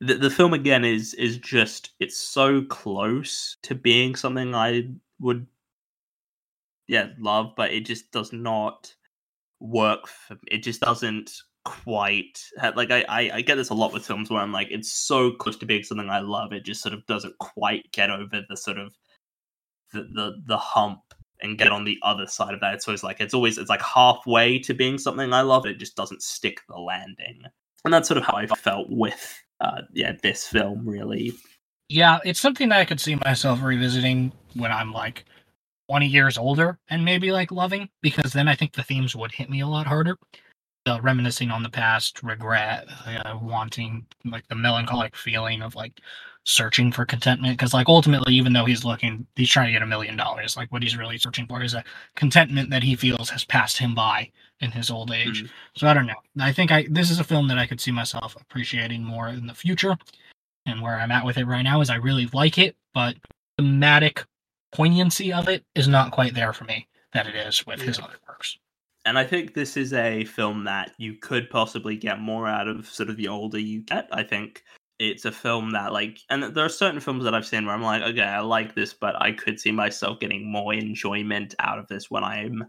[0.00, 5.46] the the film again is is just it's so close to being something I would
[6.86, 8.94] yeah love, but it just does not
[9.60, 11.32] work for it just doesn't
[11.64, 12.38] quite
[12.76, 15.32] like I, I, I get this a lot with films where I'm like it's so
[15.32, 18.56] close to being something I love it just sort of doesn't quite get over the
[18.56, 18.94] sort of
[19.92, 21.00] the the, the hump
[21.42, 22.74] and get on the other side of that.
[22.74, 25.96] It's always like it's always it's like halfway to being something I love it just
[25.96, 27.42] doesn't stick the landing.
[27.84, 31.34] And that's sort of how I felt with uh yeah this film really.
[31.88, 35.24] Yeah it's something that I could see myself revisiting when I'm like
[35.88, 39.50] 20 years older and maybe like loving because then I think the themes would hit
[39.50, 40.18] me a lot harder.
[40.84, 46.00] The reminiscing on the past, regret, uh, wanting like the melancholic feeling of like
[46.44, 47.58] searching for contentment.
[47.58, 50.56] Because like ultimately, even though he's looking, he's trying to get a million dollars.
[50.56, 53.94] Like what he's really searching for is a contentment that he feels has passed him
[53.94, 55.44] by in his old age.
[55.44, 55.50] Mm.
[55.76, 56.14] So I don't know.
[56.40, 59.46] I think I this is a film that I could see myself appreciating more in
[59.46, 59.96] the future.
[60.66, 63.16] And where I'm at with it right now is I really like it, but
[63.56, 64.24] thematic
[64.76, 67.86] poignancy of it is not quite there for me that it is with yeah.
[67.86, 68.58] his other works.
[69.06, 72.88] And I think this is a film that you could possibly get more out of
[72.88, 74.08] sort of the older you get.
[74.12, 74.64] I think
[74.98, 77.82] it's a film that like and there are certain films that I've seen where I'm
[77.82, 81.86] like, okay, I like this, but I could see myself getting more enjoyment out of
[81.86, 82.64] this when I'm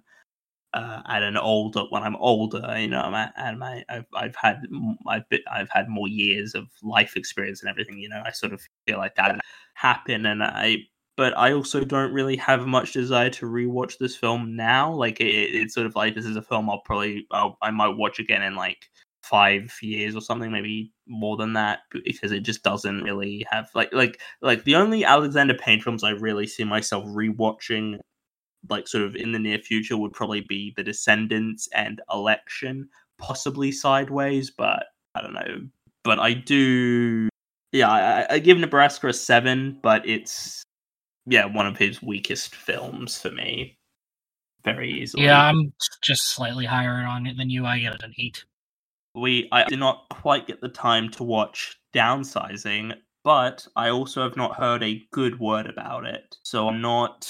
[0.74, 4.36] uh, at an older when I'm older, you know, I'm at, and my I've I've
[4.36, 4.68] had
[5.08, 7.98] I've been, I've had more years of life experience and everything.
[7.98, 9.40] You know, I sort of feel like that
[9.74, 10.78] happen, and I
[11.18, 14.94] but I also don't really have much desire to rewatch this film now.
[14.94, 17.98] Like it, it's sort of like this is a film I'll probably I'll, I might
[17.98, 18.88] watch again in like
[19.24, 23.92] five years or something, maybe more than that, because it just doesn't really have like
[23.92, 27.98] like like the only Alexander Payne films I really see myself rewatching,
[28.70, 33.72] like sort of in the near future, would probably be The Descendants and Election, possibly
[33.72, 35.68] Sideways, but I don't know.
[36.04, 37.28] But I do,
[37.74, 40.64] yeah, I, I give Nebraska a seven, but it's
[41.28, 43.78] yeah, one of his weakest films for me.
[44.64, 45.26] Very easily.
[45.26, 47.66] Yeah, I'm just slightly higher on it than you.
[47.66, 48.44] I get it an eight.
[49.14, 54.38] We I did not quite get the time to watch Downsizing, but I also have
[54.38, 56.36] not heard a good word about it.
[56.44, 57.30] So I'm not.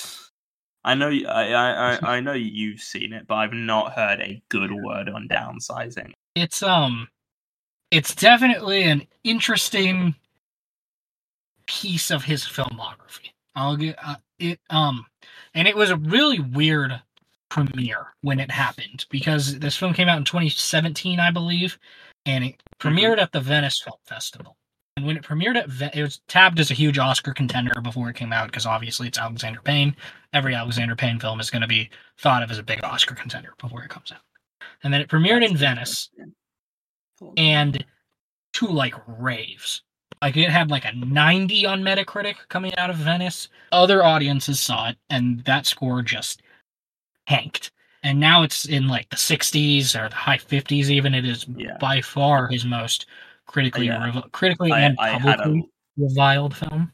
[0.83, 4.71] I know I I I know you've seen it, but I've not heard a good
[4.71, 6.11] word on Downsizing.
[6.35, 7.07] It's um,
[7.91, 10.15] it's definitely an interesting
[11.67, 13.31] piece of his filmography.
[13.57, 14.59] I'll get uh, it.
[14.69, 15.05] Um,
[15.55, 17.01] and it was a really weird
[17.49, 21.79] premiere when it happened because this film came out in 2017, I believe,
[22.25, 22.87] and it mm-hmm.
[22.87, 24.57] premiered at the Venice Film Festival.
[24.95, 28.09] And when it premiered at, Ve- it was tabbed as a huge Oscar contender before
[28.09, 29.95] it came out because obviously it's Alexander Payne.
[30.33, 31.89] Every Alexander Payne film is going to be
[32.19, 34.21] thought of as a big Oscar contender before it comes out.
[34.83, 36.09] and then it premiered in Venice
[37.35, 37.83] and
[38.53, 39.81] to like raves.
[40.21, 43.49] Like it had like a 90 on Metacritic coming out of Venice.
[43.71, 46.41] Other audiences saw it, and that score just
[47.27, 47.71] tanked.
[48.03, 50.89] And now it's in like the 60s or the high 50s.
[50.89, 51.77] Even it is Yeah.
[51.79, 53.05] by far his most
[53.45, 54.03] critically Yeah.
[54.05, 55.59] rev- critically I, and I publicly
[55.97, 56.93] a reviled film.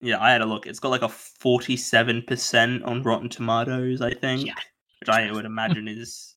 [0.00, 0.66] yeah, I had a look.
[0.66, 4.54] It's got like a forty-seven percent on Rotten Tomatoes, I think, Yeah.
[5.00, 6.34] which I would imagine is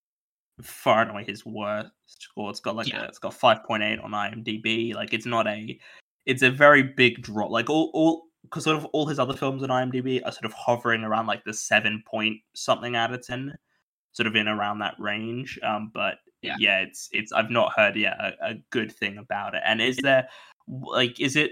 [0.62, 2.49] far and away his worst score.
[2.49, 3.03] It's got like Yeah.
[3.03, 4.93] a, it's got five point eight on IMDb.
[4.93, 5.80] Like it's not a,
[6.26, 7.51] it's a very big drop.
[7.51, 10.53] Like all all because sort of all his other films on IMDb are sort of
[10.53, 13.56] hovering around like the seven point something out of ten,
[14.14, 15.60] sort of in around that range.
[15.64, 16.56] Um, but Yeah.
[16.60, 19.62] yeah, it's it's I've not heard yet a, a good thing about it.
[19.66, 20.28] And is there
[20.68, 21.51] like is it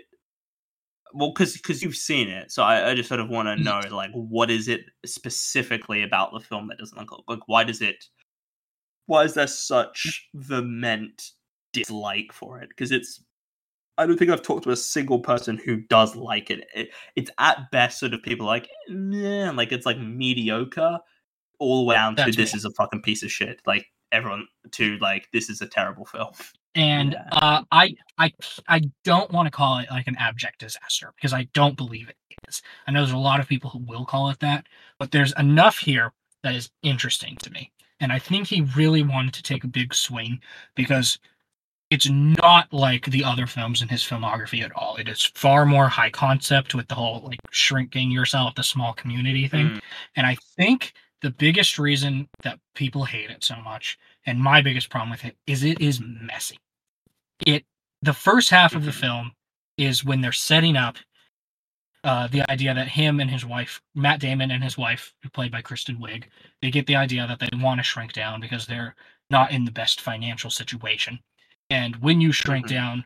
[1.13, 3.81] well because because you've seen it so i, I just sort of want to know
[3.91, 8.03] like what is it specifically about the film that doesn't look like why does it
[9.07, 11.31] why is there such vehement
[11.73, 13.23] dislike for it because it's
[13.97, 17.31] i don't think i've talked to a single person who does like it, it it's
[17.39, 20.99] at best sort of people like yeah like it's like mediocre
[21.59, 22.57] all the way down to That's this me.
[22.59, 26.31] is a fucking piece of shit like everyone to like this is a terrible film
[26.75, 27.29] and Yeah.
[27.31, 28.31] uh, I I
[28.67, 32.15] I don't want to call it like an abject disaster because I don't believe it
[32.47, 32.61] is.
[32.87, 34.65] I know there's a lot of people who will call it that,
[34.99, 37.71] but there's enough here that is interesting to me,
[38.03, 40.41] and I think he really wanted to take a big swing
[40.75, 41.17] because
[41.89, 44.97] it's not like the other films in his filmography at all.
[44.97, 49.47] It is far more high concept with the whole like shrinking yourself, the small community
[49.47, 49.67] thing.
[49.69, 49.81] Mm.
[50.17, 54.89] And I think the biggest reason that people hate it so much, and my biggest
[54.89, 56.59] problem with it, is it is messy.
[57.45, 57.63] It
[58.01, 58.99] the first half of the Mhm.
[58.99, 59.31] film
[59.77, 60.97] is when they're setting up
[62.03, 65.51] uh, the idea that him and his wife, Matt Damon and his wife, who played
[65.51, 66.25] by Kristen Wiig,
[66.61, 68.95] they get the idea that they want to shrink down because they're
[69.29, 71.19] not in the best financial situation.
[71.69, 72.69] And when you shrink Mhm.
[72.69, 73.05] down,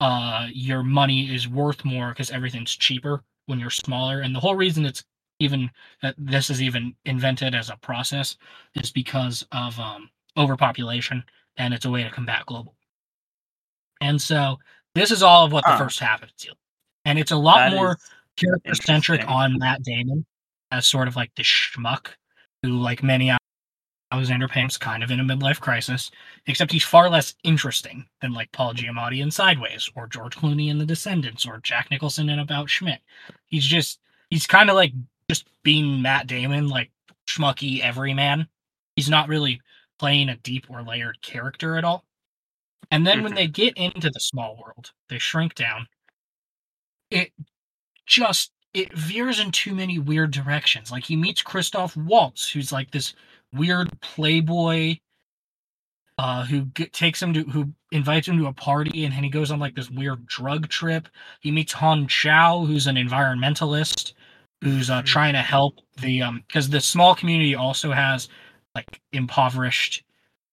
[0.00, 4.20] uh, your money is worth more because everything's cheaper when you're smaller.
[4.20, 5.04] And the whole reason it's
[5.38, 5.70] even
[6.02, 8.36] that this is even invented as a process
[8.74, 11.24] is because of um, overpopulation,
[11.56, 12.76] and it's a way to combat global.
[14.00, 14.58] And so
[14.94, 15.78] this is all of what the Huh.
[15.78, 16.58] first half is dealing.
[17.04, 18.10] And it's a lot That more is
[18.40, 20.24] character centric on Matt Damon
[20.70, 22.08] as sort of like the schmuck
[22.62, 23.32] who, like many
[24.12, 26.10] Alexander Payne's kind of in a midlife crisis,
[26.46, 30.78] except he's far less interesting than like Paul Giamatti in Sideways or George Clooney in
[30.78, 33.00] The Descendants or Jack Nicholson in About Schmidt.
[33.46, 34.92] He's just he's kind of like
[35.30, 36.90] just being Matt Damon, like
[37.28, 38.48] schmucky everyman.
[38.96, 39.60] He's not really
[39.98, 42.04] playing a deep or layered character at all.
[42.90, 43.36] And then when Mhm.
[43.36, 45.86] they get into the small world, they shrink down.
[47.10, 47.32] It
[48.10, 50.90] just it veers in too many weird directions.
[50.92, 53.14] Like he meets Christoph Waltz, who's like this
[53.52, 54.98] weird playboy
[56.18, 59.30] uh, who g- takes him to who invites him to a party and then he
[59.30, 61.08] goes on like this weird drug trip.
[61.40, 64.12] He meets Hong Chau, who's an environmentalist
[64.62, 65.06] who's uh, Mhm.
[65.06, 68.28] trying to help the um because the small community also has
[68.74, 70.04] like impoverished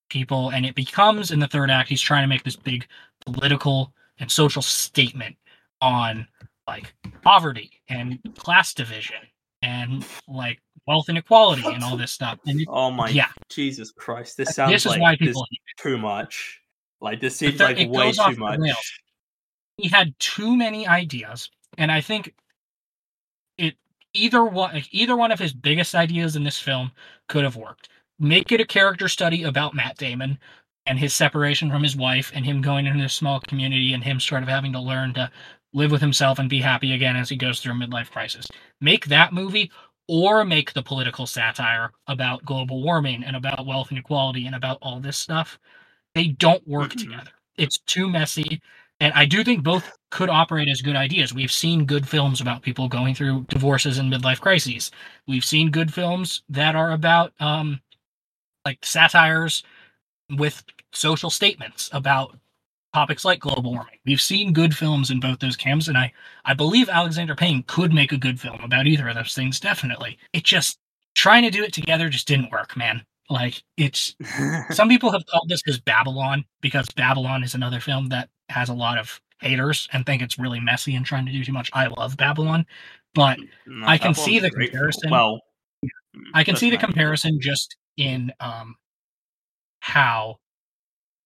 [0.10, 2.88] people and it becomes in the third act he's trying to make this big
[3.26, 5.36] political and social statement
[5.82, 6.28] on
[6.68, 9.18] like poverty and class division
[9.62, 13.30] and like wealth inequality and all this stuff and it, Oh my Yeah.
[13.50, 14.38] Jesus Christ!
[14.38, 15.48] This sounds this is like why this people
[15.80, 16.62] too much.
[17.02, 18.60] Like this seems there- like way too much.
[19.78, 22.34] he had too many ideas and i think
[23.60, 23.76] it
[24.14, 26.92] either one either one of his biggest ideas in this film
[27.30, 27.90] could have worked
[28.20, 30.40] make it a character study about matt damon
[30.88, 34.20] and his separation from his wife and him going into a small community and him
[34.20, 35.30] sort of having to learn to
[35.78, 38.48] live with himself and be happy again as he goes through a midlife crisis
[38.82, 39.72] make that movie
[40.10, 45.00] or make the political satire about global warming and about wealth inequality and about all
[45.00, 45.60] this stuff
[46.16, 47.04] they don't work Mhm.
[47.04, 48.62] together it's too messy
[49.00, 51.34] and I do think both could operate as good ideas.
[51.34, 54.90] We've seen good films about people going through divorces and midlife crises.
[55.28, 57.82] We've seen good films that are about um
[58.66, 59.64] like satires
[60.32, 60.64] with
[60.94, 62.38] social statements about
[62.98, 64.00] topics like global warming.
[64.08, 66.12] We've seen good films in both those camps, and I
[66.46, 69.60] I believe Alexander Payne could make a good film about either of those things.
[69.60, 70.80] Definitely, it just
[71.14, 73.06] trying to do it together just didn't work, man.
[73.30, 74.16] Like it's
[74.72, 78.74] some people have called this as Babylon because Babylon is another film that has a
[78.74, 81.70] lot of haters and think it's really messy and trying to do too much.
[81.74, 82.66] I love Babylon,
[83.14, 83.38] but
[83.68, 85.12] No, I can that see the great comparison.
[85.12, 85.40] Well,
[86.34, 88.76] I can see the comparison just in um
[89.82, 90.38] how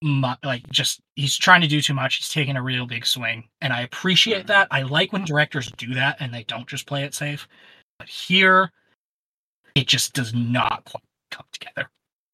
[0.02, 2.16] like just he's trying to do too much.
[2.16, 4.48] He's taking a real big swing, and I appreciate Mhm.
[4.48, 4.68] that.
[4.72, 7.48] I like when directors do that and they don't just play it safe.
[8.00, 8.72] But here,
[9.76, 11.90] it just does not quite come together.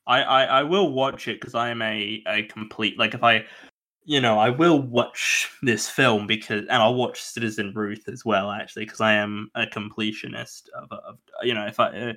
[0.07, 3.45] I, I, I will watch it because I am a, a complete like if I
[4.05, 8.49] you know I will watch this film because and I'll watch Citizen Ruth as well
[8.51, 12.13] actually because I am a completionist of, of you know if I uh,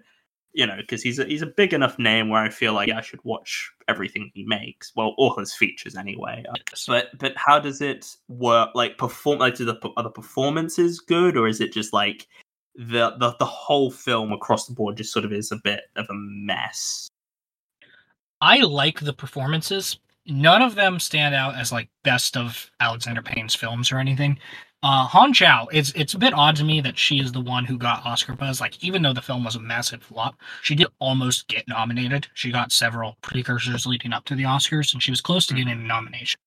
[0.53, 3.01] you know because he's a, he's a big enough name where I feel like I
[3.01, 6.55] should watch everything he makes well all his features anyway uh,
[6.87, 11.37] but but how does it work like perform like do the are the performances good
[11.37, 12.27] or is it just like
[12.77, 16.07] the, the the whole film across the board just sort of is a bit of
[16.09, 17.09] a mess
[18.41, 19.99] I like the performances.
[20.27, 24.39] None of them stand out as like best of Alexander Payne's films or anything.
[24.83, 27.67] Uh, Hong Chau, it's it's a bit odd to me that she is the one
[27.67, 28.63] who got Oscar buzz.
[28.63, 32.29] Like, even though the film was a massive flop, she did almost get nominated.
[32.33, 35.73] She got several precursors leading up to the Oscars, and she was close to getting
[35.73, 36.41] a nomination.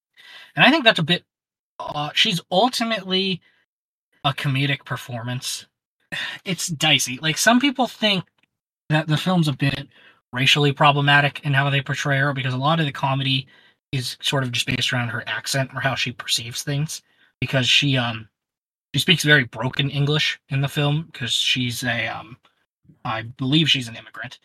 [0.56, 1.24] And I think that's a bit.
[1.80, 3.40] Uh, she's ultimately
[4.24, 5.68] a comedic performance.
[6.46, 7.18] It's dicey.
[7.22, 8.26] Like some people think
[8.90, 9.88] that the film's a bit
[10.32, 13.48] racially problematic in how they portray her because a lot of the comedy
[13.92, 17.02] is sort of just based around her accent or how she perceives things
[17.44, 18.30] because she um
[18.94, 22.38] she speaks very broken English in the film because she's a um
[23.04, 24.40] I believe she's an immigrant.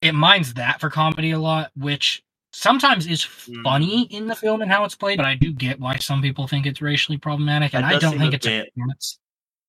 [0.00, 4.70] It minds that for comedy a lot, which sometimes is funny in the film and
[4.70, 7.84] how it's played, but I do get why some people think it's racially problematic, and
[7.84, 9.18] I don't think it's a performance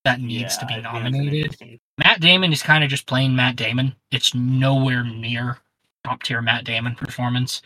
[0.03, 1.79] that needs to be I think that's an nominated.
[1.97, 3.95] Matt Damon is kind of just plain Matt Damon.
[4.11, 5.57] It's nowhere near
[6.05, 7.63] top tier Matt Damon performance.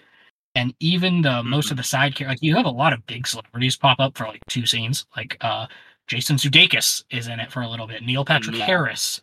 [0.59, 3.25] And even the most of the side characters, like you have a lot of big
[3.25, 5.05] celebrities pop up for like two scenes.
[5.15, 5.67] Like uh
[6.07, 8.03] Jason Sudeikis is in it for a little bit.
[8.03, 8.65] Neil Patrick Yeah.
[8.65, 9.21] Harris.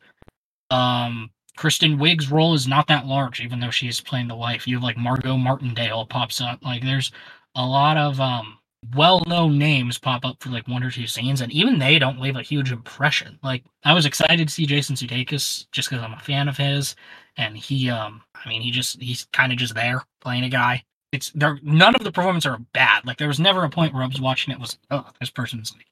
[0.70, 4.66] Um Kristen Wiig's role is not that large, even though she's playing the wife.
[4.66, 6.58] You have like Margot Martindale pops up.
[6.62, 7.12] Like there's
[7.54, 8.56] a lot of um
[8.94, 12.36] well-known names pop up for like one or two scenes, and even they don't leave
[12.36, 13.38] a huge impression.
[13.42, 16.96] Like I was excited to see Jason Sudeikis just because I'm a fan of his,
[17.36, 20.82] and he, um, I mean, he just he's kind of just there playing a guy.
[21.12, 21.58] It's there.
[21.62, 23.06] None of the performances are bad.
[23.06, 25.72] Like there was never a point where I was watching it was oh this person's
[25.74, 25.86] like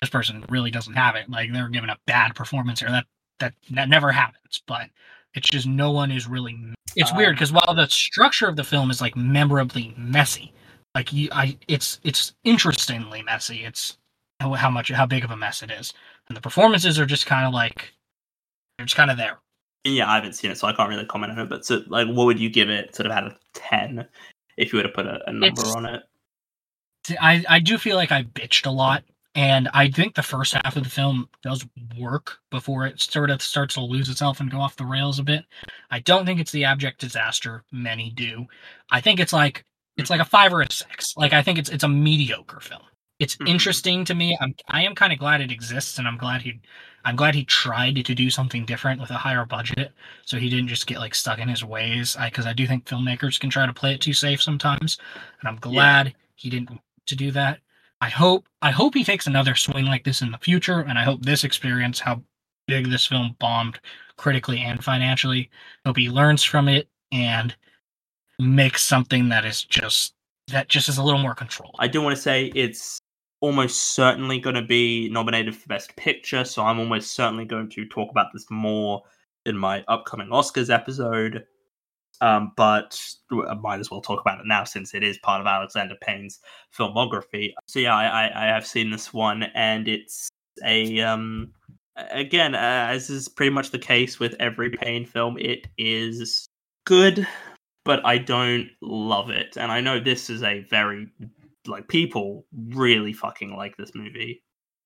[0.00, 1.30] this person really doesn't have it.
[1.30, 2.90] Like they're giving a bad performance here.
[2.90, 3.06] That
[3.38, 4.62] that that never happens.
[4.66, 4.90] But
[5.34, 6.58] it's just no one is really.
[6.96, 10.52] It's weird Um, because while the structure of the film is like memorably messy,
[10.94, 13.64] like you, I, it's it's interestingly messy.
[13.64, 13.96] It's
[14.40, 15.94] how, how much how big of a mess it is,
[16.28, 17.92] and the performances are just kind of like
[18.76, 19.38] they're just kind of there.
[19.84, 21.48] Yeah, I haven't seen it, so I can't really comment on it.
[21.48, 24.06] But so, like, what would you give it, sort of out of ten,
[24.60, 26.02] if you were to put a, a number It's- on it?
[27.20, 29.02] I I do feel like I bitched a lot,
[29.34, 31.66] and I think the first half of the film does
[31.98, 35.22] work before it sort of starts to lose itself and go off the rails a
[35.24, 35.44] bit.
[35.90, 38.46] I don't think it's the abject disaster many do.
[38.90, 39.64] I think it's like
[39.96, 41.16] it's like a five or a six.
[41.16, 42.82] Like I think it's it's a mediocre film.
[43.20, 43.48] It's Mhm.
[43.48, 44.36] interesting to me.
[44.40, 46.58] I'm I am kind of glad it exists, and I'm glad he
[47.04, 49.92] I'm glad he tried to do something different with a higher budget,
[50.26, 52.16] so he didn't just get like stuck in his ways.
[52.16, 54.98] I because I do think filmmakers can try to play it too safe sometimes,
[55.40, 57.60] and I'm glad he didn't want to do that.
[58.00, 61.04] I hope I hope he takes another swing like this in the future, and I
[61.04, 62.22] hope this experience, how
[62.66, 63.80] big this film bombed
[64.16, 65.50] critically and financially,
[65.84, 67.54] hope he learns from it and
[68.38, 70.14] makes something that is just
[70.48, 71.76] that just is a little more controlled.
[71.78, 72.98] I do want to say it's
[73.40, 77.86] almost certainly going to be nominated for Best Picture, so I'm almost certainly going to
[77.86, 79.02] talk about this more
[79.46, 81.44] in my upcoming Oscars episode.
[82.20, 83.00] Um, but
[83.48, 86.40] I might as well talk about it now since it is part of Alexander Payne's
[86.76, 87.52] filmography.
[87.66, 90.28] So yeah, I, I, I have seen this one, and it's
[90.62, 91.52] a um
[91.96, 96.46] again, as is pretty much the case with every Payne film, it is
[96.84, 97.26] good,
[97.84, 99.56] but I don't love it.
[99.56, 101.08] And I know this is a very
[101.66, 104.42] like people really fucking like this movie.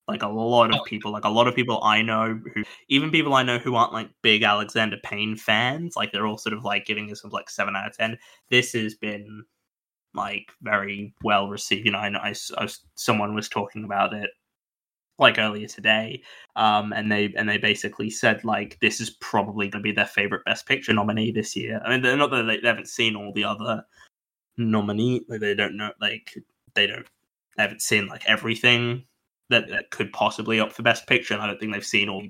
[0.07, 0.83] Like a lot of Oh.
[0.83, 3.93] people, like a lot of people I know who, even people I know who aren't
[3.93, 7.49] like big Alexander Payne fans, like they're all sort of like giving this of like
[7.49, 8.17] seven out of ten.
[8.51, 9.43] This has been
[10.13, 11.85] like very well received.
[11.85, 14.29] You know, I know I, I someone was talking about it
[15.17, 16.21] like earlier today,
[16.55, 20.05] um, and they and they basically said like this is probably going to be their
[20.05, 21.81] favorite Best Picture nominee this year.
[21.83, 23.83] I mean, they're not that they, they haven't seen all the other
[24.57, 26.35] nominee, like they don't know, like
[26.75, 27.07] they don't
[27.57, 29.05] they haven't seen like everything
[29.49, 31.33] that, that could possibly opt for Best Picture.
[31.33, 32.23] And I don't think they've seen all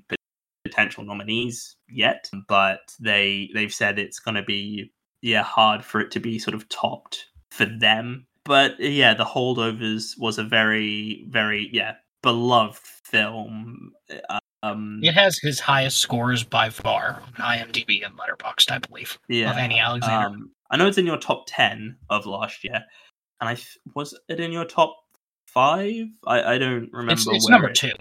[0.64, 4.92] potential nominees yet, but they they've said it's going to be
[5.22, 8.28] yeah hard for it to be sort of topped for them.
[8.44, 13.92] But yeah, The Holdovers was a very very yeah beloved film.
[14.64, 19.52] Um, It has his highest scores by far on IMDb and Letterboxd, I believe, yeah.
[19.52, 20.28] of any Alexander.
[20.28, 22.84] Um, I know it's in your top ten of last year,
[23.42, 23.58] and I
[23.96, 24.96] was it in your top
[25.48, 26.06] five?
[26.28, 27.14] I, I don't remember.
[27.14, 27.92] it's it's number it- two.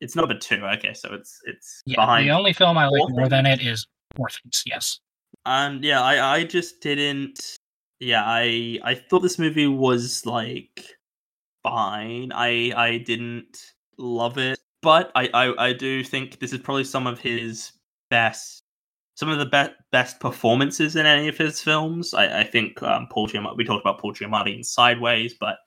[0.00, 0.56] It's number two.
[0.64, 2.28] Okay, so it's it's Yeah, behind.
[2.28, 3.86] the only film I like more than it is
[4.18, 4.64] Orphans.
[4.66, 4.98] Yes,
[5.46, 7.56] and yeah, I I just didn't.
[8.00, 10.84] Yeah, I I thought this movie was like
[11.62, 12.32] fine.
[12.34, 13.58] I I didn't
[13.96, 17.70] love it, but I I, I do think this is probably some of his
[18.10, 18.61] best.
[19.14, 22.14] Some of the be- best performances in any of his films.
[22.14, 23.56] I, I think um, Paul Giamatti.
[23.56, 25.58] We talked about Paul Giamatti in Sideways, but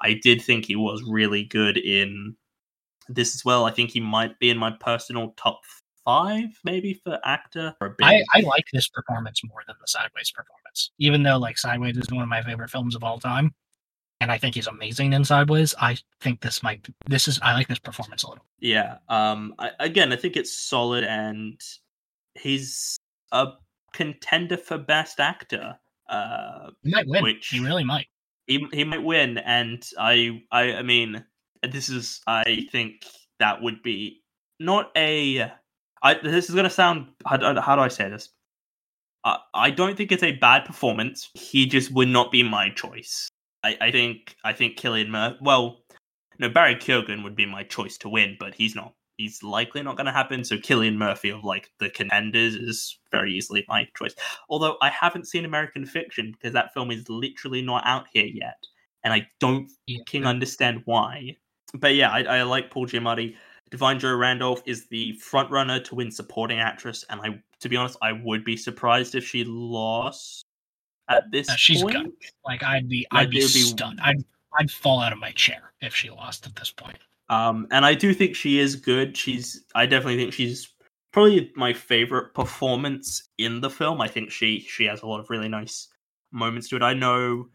[0.00, 2.36] I did think he was really good in
[3.08, 3.64] this as well.
[3.64, 5.60] I think he might be in my personal top
[6.04, 7.74] five, maybe for actor.
[7.78, 11.96] For I, I like this performance more than the Sideways performance, even though like Sideways
[11.96, 13.54] is one of my favorite films of all time,
[14.20, 15.74] and I think he's amazing in Sideways.
[15.80, 18.46] I think this might this is I like this performance a little.
[18.60, 18.98] Yeah.
[19.08, 19.54] Um.
[19.58, 21.60] I, again, I think it's solid, and
[22.34, 22.96] he's
[23.32, 23.48] a
[23.92, 25.78] contender for best actor.
[26.08, 27.22] Uh, he might win.
[27.22, 28.06] Which he really might.
[28.46, 31.24] He he might win, and I I I mean
[31.62, 33.06] this is I think
[33.38, 34.22] that would be
[34.58, 35.52] not a
[36.02, 37.08] I, this is going to sound.
[37.24, 38.30] How, how, do I say this?
[39.24, 41.30] I, I don't think it's a bad performance.
[41.34, 43.28] He just would not be my choice.
[43.62, 44.34] I, I think.
[44.44, 45.38] I think Murphy.
[45.40, 45.78] Well,
[46.38, 48.94] no, Barry Keoghan would be my choice to win, but he's not.
[49.22, 50.42] He's likely not going to happen.
[50.42, 54.16] So Cillian Murphy of like the contenders is very easily my choice.
[54.48, 58.58] Although I haven't seen American Fiction because that film is literally not out here yet,
[59.04, 59.98] and I don't yeah.
[59.98, 61.36] fucking understand why.
[61.72, 63.36] But yeah, I, I like Paul Giamatti.
[63.70, 67.76] Da'Vine Joy Randolph is the front runner to win supporting actress, and I, to be
[67.76, 70.44] honest, I would be surprised if she lost
[71.08, 71.48] at this.
[71.48, 71.94] Uh, she's point.
[71.94, 72.12] good.
[72.44, 74.00] Like I'd be, I'd be, be stunned.
[74.02, 74.24] I'd,
[74.58, 76.98] I'd fall out of my chair if she lost at this point.
[77.32, 79.16] Um, and I do think she is good.
[79.16, 80.68] She's, I definitely think she's
[81.12, 84.00] probably my favorite performance in the film.
[84.02, 85.88] I think she, she has a lot of really nice
[86.32, 86.82] moments to it.
[86.82, 87.48] I know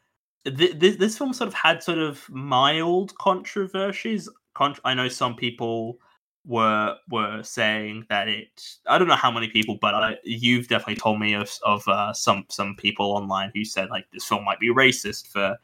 [0.45, 4.30] th- th- this film sort of had sort of mild controversies.
[4.55, 5.99] Con- I know some people
[6.45, 10.95] were were saying that it I don't know how many people but I, you've definitely
[10.95, 14.59] told me of of uh, some some people online who said like this film might
[14.59, 15.57] be racist for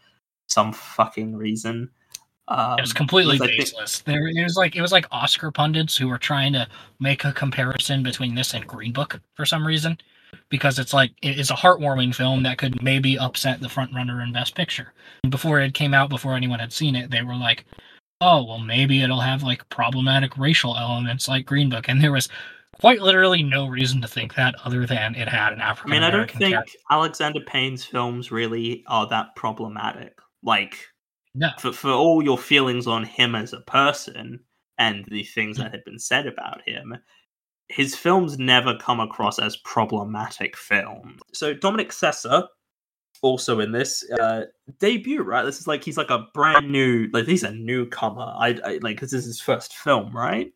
[0.48, 1.90] some fucking reason.
[2.48, 4.02] Um, it was completely baseless.
[4.02, 4.18] Think...
[4.18, 6.68] There, it was like it was like Oscar pundits who were trying to
[7.00, 9.98] make a comparison between this and Green Book for some reason,
[10.50, 14.34] because it's like it's a heartwarming film that could maybe upset the front runner in
[14.34, 14.94] Best Picture.
[15.30, 17.66] Before it came out, before anyone had seen it, they were like,
[18.20, 21.88] oh, well, maybe it'll have like problematic racial elements like Green Book.
[21.88, 22.30] And there was
[22.80, 26.04] quite literally no reason to think that other than it had an African I mean,
[26.04, 26.78] I don't think character.
[26.90, 30.18] Alexander Payne's films really are that problematic.
[30.42, 30.88] Like,
[31.36, 31.50] no.
[31.60, 34.40] for, for all your feelings on him as a person
[34.78, 36.98] and the things that had been said about him,
[37.70, 41.22] his films never come across as problematic films.
[41.34, 42.48] So Dominic Sessa
[43.22, 44.44] also in this uh
[44.80, 45.44] debut right?
[45.44, 48.34] This is like he's like a brand new like he's a newcomer.
[48.38, 50.52] I, I like this is his first film right?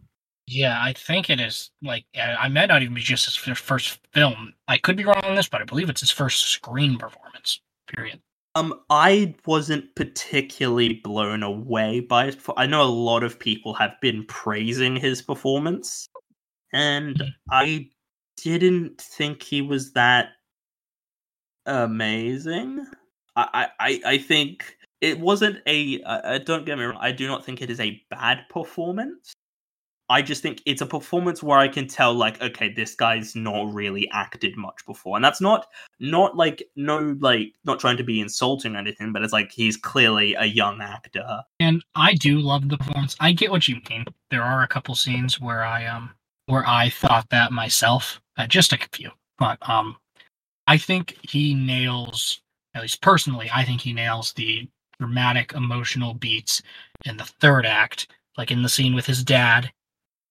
[0.47, 4.53] Yeah i think it is like i might not even be just his first film.
[4.67, 8.21] I could be wrong on this but i believe it's his first screen performance period
[8.57, 13.93] um i wasn't particularly blown away by it i know a lot of people have
[14.01, 16.07] been praising his performance
[16.73, 17.29] and mm-hmm.
[17.51, 17.87] i
[18.43, 20.29] didn't think he was that
[21.67, 22.85] amazing.
[23.35, 26.01] I I I think it wasn't a.
[26.03, 26.97] Uh, don't get me wrong.
[26.99, 29.33] I do not think it is a bad performance.
[30.09, 33.73] I just think it's a performance where I can tell, like, okay, this guy's not
[33.73, 35.67] really acted much before, and that's not
[35.99, 39.75] not like no like not trying to be insulting or anything, but it's like he's
[39.75, 41.41] clearly a young actor.
[41.59, 43.17] And I do love the performance.
[43.19, 44.05] I get what you mean.
[44.31, 46.11] There are a couple scenes where I um
[46.45, 49.97] where I thought that myself, uh, just a few, but um
[50.67, 52.41] I think he nails,
[52.75, 56.61] at least personally, I think he nails the dramatic emotional beats
[57.05, 59.71] in the third act, like in the scene with his dad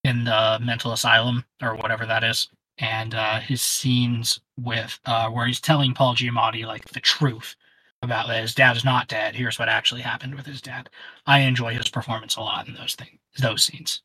[0.07, 2.48] in the mental asylum or whatever that is,
[2.78, 7.57] and uh, his scenes with uh, where he's telling Paul Giamatti like the truth
[8.02, 9.34] about that his dad is not dead.
[9.34, 10.88] Here's what actually happened with his dad.
[11.26, 14.02] I enjoy his performance a lot in those things, those scenes.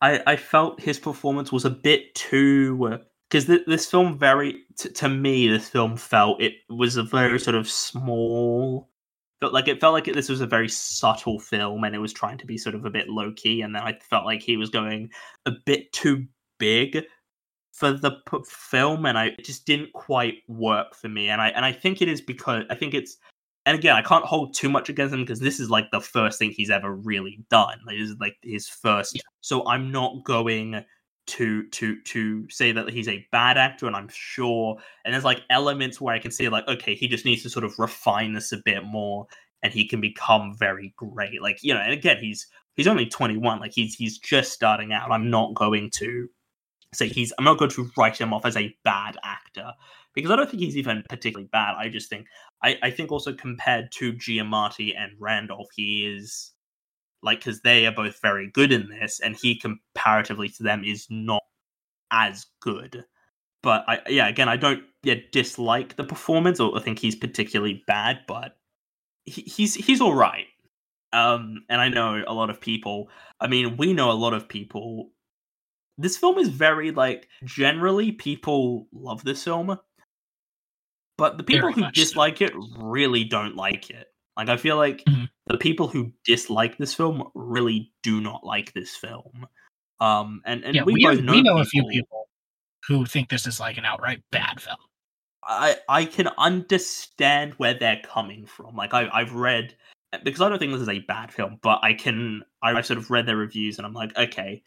[0.00, 2.98] I, I felt his performance was a bit too
[3.30, 7.40] because th- this film very t- to me this film felt it was a very
[7.40, 8.90] sort of small
[9.44, 12.38] felt like it felt like this was a very subtle film and it was trying
[12.38, 14.70] to be sort of a bit low key and then I felt like he was
[14.70, 15.10] going
[15.44, 16.24] a bit too
[16.58, 17.04] big
[17.74, 21.48] for the p- film and I it just didn't quite work for me and I
[21.48, 23.18] and I think it is because I think it's
[23.66, 26.38] and again I can't hold too much against him because this is like the first
[26.38, 29.20] thing he's ever really done like, this is like his first yeah.
[29.42, 30.82] so I'm not going
[31.26, 35.42] to to to say that he's a bad actor and i'm sure and there's like
[35.50, 38.52] elements where i can see like okay he just needs to sort of refine this
[38.52, 39.26] a bit more
[39.62, 42.46] and he can become very great like you know and again he's
[42.76, 46.28] he's only 21 like he's he's just starting out i'm not going to
[46.94, 47.32] say he's.
[47.38, 49.72] I'm not going to write him off as a bad actor
[50.14, 51.74] because I don't think he's even particularly bad.
[51.76, 52.26] I just think
[52.62, 56.52] I, I think also compared to Giamatti and Randolph, he is
[57.24, 61.08] like because they are both very good in this, and he comparatively to them is
[61.10, 61.42] not
[62.12, 63.04] as good.
[63.62, 68.20] But I yeah, again, I don't yeah dislike the performance or think he's particularly bad,
[68.28, 68.56] but
[69.24, 70.46] he, he's he's all right.
[71.12, 73.10] Um, and I know a lot of people.
[73.40, 75.10] I mean, we know a lot of people.
[75.98, 79.78] This film is very like generally people love this film,
[81.16, 82.02] but the people Very who much so.
[82.02, 84.08] dislike it really don't like it.
[84.36, 85.23] Like I feel like Mhm.
[85.46, 89.46] The people who dislike this film really do not like this film.
[90.00, 92.28] Um, and and yeah, we, we, both we know, know, a few people
[92.86, 94.76] who think this is like an outright bad film.
[95.44, 98.76] I I can understand where they're coming from.
[98.76, 99.74] Like I I've read
[100.22, 103.10] because I don't think this is a bad film, but I can I sort of
[103.10, 104.62] read their reviews and I'm like, okay,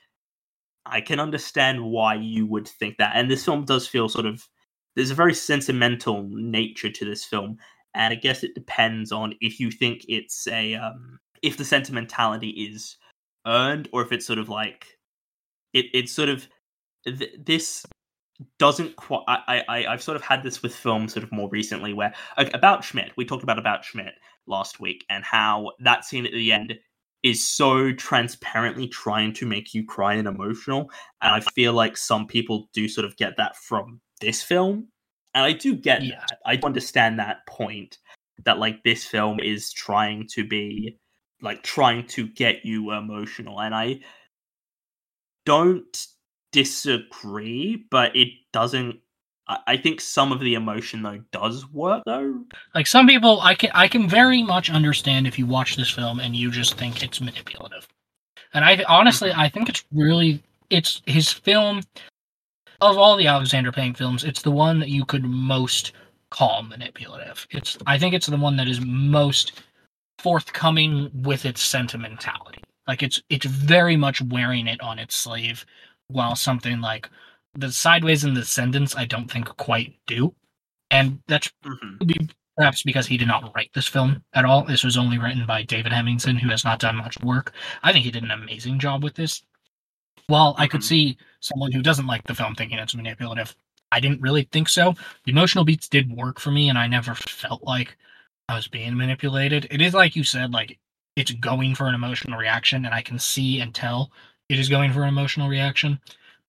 [0.85, 3.13] I can understand why you would think that.
[3.15, 4.47] And this film does feel sort of
[4.95, 7.57] there's a very sentimental nature to this film,
[7.97, 12.49] and I guess it depends on if you think it's a um if the sentimentality
[12.49, 12.95] is
[13.45, 14.85] earned or if it's sort of like
[15.73, 16.47] it it's sort of
[17.05, 17.85] th- this
[18.59, 21.93] doesn't quite I, I i've sort of had this with films sort of more recently
[21.93, 24.13] where about schmidt we talked about about schmidt
[24.45, 26.75] last week and how that scene at the end
[27.23, 30.89] is so transparently trying to make you cry and emotional.
[31.21, 34.87] And i feel like some people do sort of get that from this film
[35.33, 36.23] and i do get Yeah.
[36.29, 37.97] that i understand that point
[38.45, 40.97] that like this film is trying to be
[41.41, 43.99] like trying to get you emotional and i
[45.45, 46.07] don't
[46.51, 48.99] disagree, but it doesn't.
[49.47, 52.43] I I think some of the emotion though does work though.
[52.73, 56.19] Like some people, I can I can very much understand if you watch this film
[56.19, 57.87] and you just think it's manipulative.
[58.53, 59.39] And I honestly, mm-hmm.
[59.39, 61.81] I think it's really it's his film
[62.81, 65.93] of all the Alexander Payne films, it's the one that you could most
[66.29, 67.47] call manipulative.
[67.51, 69.63] It's I think it's the one that is most
[70.19, 72.61] forthcoming with its sentimentality.
[72.87, 75.65] Like it's it's very much wearing it on its sleeve,
[76.07, 77.09] while something like
[77.55, 80.33] the Sideways and the Descendants, I don't think quite do.
[80.91, 82.31] And that's Mhm.
[82.55, 84.63] perhaps because he did not write this film at all.
[84.63, 87.53] This was only written by David Hemingson, who has not done much work.
[87.83, 89.43] I think he did an amazing job with this.
[90.27, 90.85] While I could Mhm.
[90.85, 93.55] see someone who doesn't like the film thinking it's manipulative,
[93.91, 94.93] I didn't really think so.
[95.23, 97.97] The emotional beats did work for me, and I never felt like
[98.49, 99.67] I was being manipulated.
[99.71, 100.77] It is like you said, like
[101.15, 104.11] it's going for an emotional reaction, and I can see and tell
[104.49, 105.99] it is going for an emotional reaction.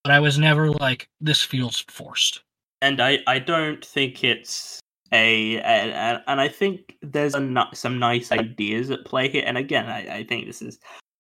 [0.04, 2.42] But I was never like, this feels forced.
[2.82, 4.80] And I I don't think it's
[5.12, 9.44] a and, and- and I think there's a some nice ideas at play here.
[9.46, 10.78] And again, I, I think this is.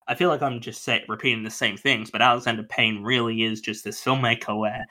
[0.08, 3.60] I feel like I'm just say, repeating the same things, but Alexander Payne really is
[3.60, 4.86] just this filmmaker where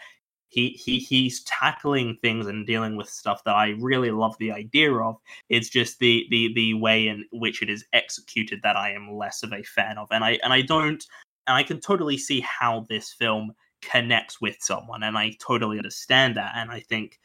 [0.50, 4.94] he he he's tackling things and dealing with stuff that I really love the idea
[4.94, 5.18] of.
[5.50, 9.44] It's just the the the way in which it is executed that I am less
[9.44, 11.04] of a fan of, and I and I don't
[11.48, 16.38] and I can totally see how this film connects with someone, and I totally understand
[16.38, 17.20] that, and I think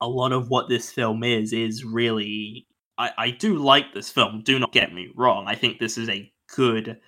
[0.00, 2.66] a lot of what this film is is really
[2.98, 4.42] I, I do like this film.
[4.42, 5.46] Do not get me wrong.
[5.46, 7.00] I think this is a good,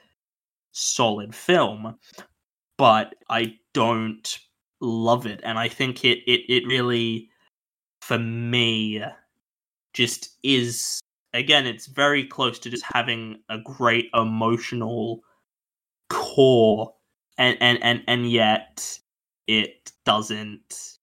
[0.76, 1.96] solid film,
[2.78, 4.38] but I don't
[4.80, 7.30] love it, and I think it it it really,
[8.02, 9.02] for me,
[9.94, 11.00] just is
[11.34, 11.66] again.
[11.66, 15.22] It's very close to just having a great emotional
[16.10, 16.94] core,
[17.38, 18.98] and and and and yet
[19.46, 20.98] it doesn't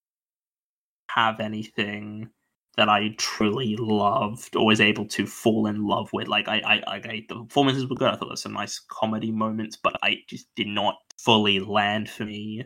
[1.09, 2.29] have anything
[2.75, 6.27] that I truly loved or was able to fall in love with.
[6.27, 8.07] Like I, I, I, I the performances were good.
[8.07, 12.09] I thought there were some nice comedy moments, but I just did not fully land
[12.09, 12.65] for me.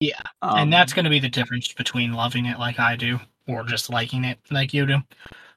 [0.00, 3.18] Yeah, Um, and that's going to be the difference between loving it like I do
[3.46, 4.98] or just liking it like you do.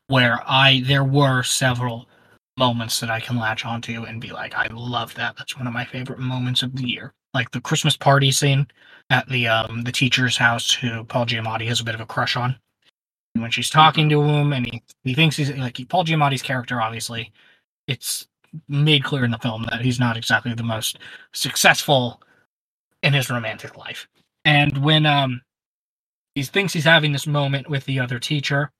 [0.07, 2.07] Where I there were several
[2.57, 5.35] moments that I can latch onto and be like, I love that.
[5.37, 7.13] That's one of my favorite moments of the year.
[7.33, 8.67] Like the Christmas party scene
[9.09, 12.35] at the um the teacher's house who Paul Giamatti has a bit of a crush
[12.35, 12.57] on.
[13.37, 16.81] And when she's talking to him and he, he thinks he's like Paul Giamatti's character,
[16.81, 17.31] obviously,
[17.85, 18.27] it's
[18.67, 20.97] made clear in the film that he's not exactly the most
[21.33, 22.19] successful
[23.03, 24.07] in his romantic life.
[24.43, 25.41] And when um
[26.33, 28.71] he thinks he's having this moment with the other teacher,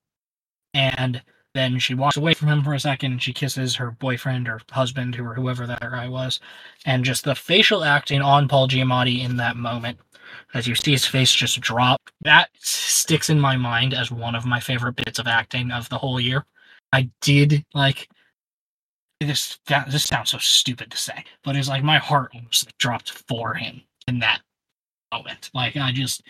[0.74, 1.22] and
[1.54, 4.60] then she walks away from him for a second and she kisses her boyfriend or
[4.72, 6.40] husband or whoever that guy was.
[6.84, 10.00] And just the facial acting on Paul Giamatti in that moment,
[10.54, 14.46] as you see his face just drop, that sticks in my mind as one of
[14.46, 16.46] my favorite bits of acting of the whole year.
[16.94, 18.10] I did like
[19.20, 22.78] this that this sounds so stupid to say, but it's like my heart almost like
[22.78, 24.42] dropped for him in that
[25.12, 25.50] moment.
[25.54, 26.24] Like I just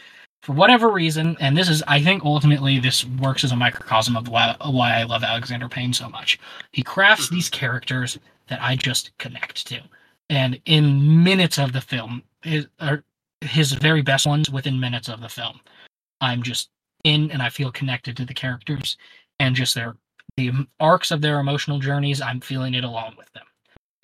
[0.43, 4.27] for whatever reason, and this is, I think, ultimately this works as a microcosm of
[4.29, 6.39] why, why I love Alexander Payne so much.
[6.71, 7.35] He crafts Mm-hmm.
[7.35, 8.17] these characters
[8.47, 9.81] that I just connect to,
[10.29, 13.03] and in minutes of the film, his, or
[13.41, 15.59] his very best ones within minutes of the film,
[16.21, 16.69] I'm just
[17.03, 18.97] in and I feel connected to the characters
[19.39, 19.95] and just their
[20.35, 22.21] the arcs of their emotional journeys.
[22.21, 23.45] I'm feeling it along with them,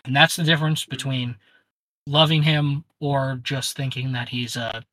[0.06, 1.36] and that's the difference between
[2.08, 4.84] loving him or just thinking that he's a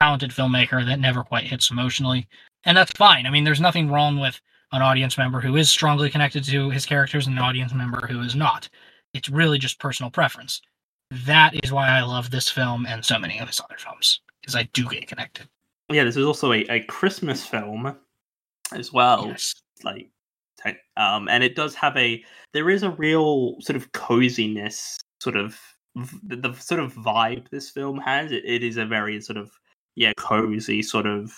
[0.00, 2.26] talented filmmaker that never quite hits emotionally.
[2.64, 3.26] And that's fine.
[3.26, 4.40] I mean, there's nothing wrong with
[4.72, 8.20] an audience member who is strongly connected to his characters and an audience member who
[8.20, 8.68] is not.
[9.14, 10.62] It's really just personal preference.
[11.10, 14.54] That is why I love this film and so many of his other films, because
[14.54, 15.48] I do get connected.
[15.88, 17.96] Yeah, this is also a, a Christmas film
[18.72, 19.26] as well.
[19.26, 19.54] Yes.
[19.82, 20.10] Like,
[20.96, 25.58] um, and it does have a there is a real sort of coziness, sort of
[26.22, 28.30] the, the sort of vibe this film has.
[28.30, 29.50] It, it is a very sort of
[29.96, 31.32] yeah cozy sort of.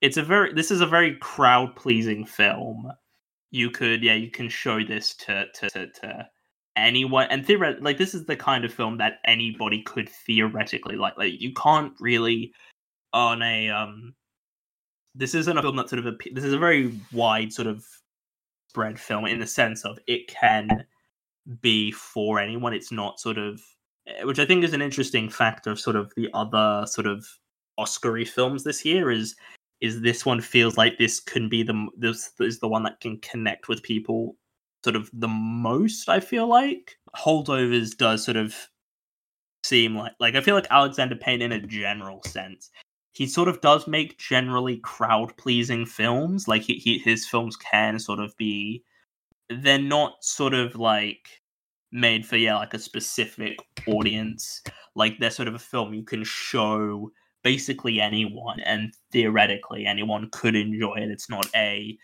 [0.00, 2.90] It's a very this is a very crowd pleasing film.
[3.52, 6.28] You could yeah you can show this to to to, to
[6.76, 11.16] anyone and theoretically like this is the kind of film that anybody could theoretically like
[11.18, 12.52] like you can't really
[13.12, 14.14] on a um
[15.14, 17.84] this isn't a film that sort of appe- this is a very wide sort of
[18.68, 20.86] spread film in the sense of it can
[21.60, 22.72] be for anyone.
[22.72, 23.60] It's not sort of
[24.06, 27.26] eh, which i think is an interesting factor of sort of the other sort of
[27.78, 29.34] oscary films this year is
[29.80, 33.18] is this one feels like this can be the this is the one that can
[33.18, 34.36] connect with people
[34.84, 38.54] sort of the most i feel like holdovers does sort of
[39.64, 42.70] seem like like i feel like alexander payne in a general sense
[43.12, 47.98] he sort of does make generally crowd pleasing films like he, he his films can
[47.98, 48.82] sort of be
[49.60, 51.42] they're not sort of like
[51.92, 54.62] made for yeah like a specific audience.
[54.94, 57.10] Like they're sort of a film you can show
[57.42, 61.10] basically anyone and theoretically anyone could enjoy it.
[61.10, 61.96] It's not a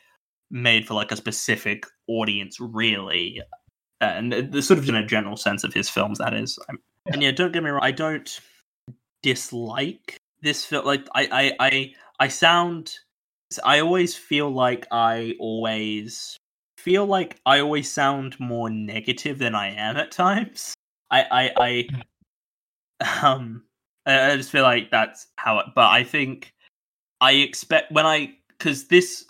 [0.50, 3.42] made for like a specific audience really
[4.00, 6.58] and the sort of in a general sense of his films that is.
[7.06, 8.40] And yeah don't get me wrong i don't
[9.22, 11.28] dislike this film like I,
[11.60, 12.94] I i i sound
[13.64, 16.36] i always feel like i always
[16.76, 20.74] feel like i always sound more negative than i am at times.
[21.10, 21.88] I i
[23.00, 23.64] i um
[24.06, 26.52] i I just feel like that's how it but i think
[27.20, 29.24] i expect when i because this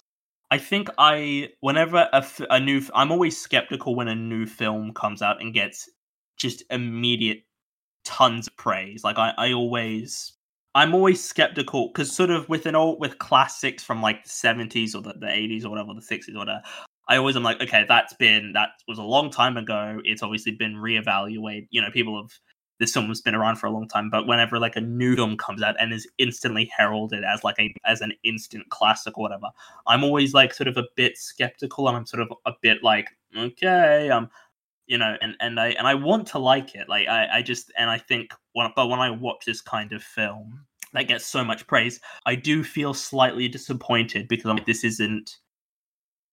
[0.51, 5.22] i think i whenever a, a new i'm always skeptical when a new film comes
[5.22, 5.88] out and gets
[6.36, 7.42] just immediate
[8.05, 10.38] tons of praise like i i always
[10.74, 14.94] I'm always skeptical because sort of with an old with classics from like the 70s
[14.94, 16.62] or the, the 80s or whatever, the 60s or whatever.
[17.09, 20.01] I always am like, okay, that's been that was a long time ago.
[20.05, 21.66] It's obviously been reevaluated.
[21.70, 22.30] You know, people have
[22.78, 25.36] this film has been around for a long time, but whenever like a new film
[25.36, 29.48] comes out and is instantly heralded as like a as an instant classic or whatever,
[29.86, 33.08] I'm always like sort of a bit skeptical and I'm sort of a bit like,
[33.36, 34.30] okay, um,
[34.86, 36.88] you know, and and I and I want to like it.
[36.88, 40.02] Like I I just and I think when but when I watch this kind of
[40.02, 44.84] film that gets so much praise, I do feel slightly disappointed because I'm like, this
[44.84, 45.36] isn't,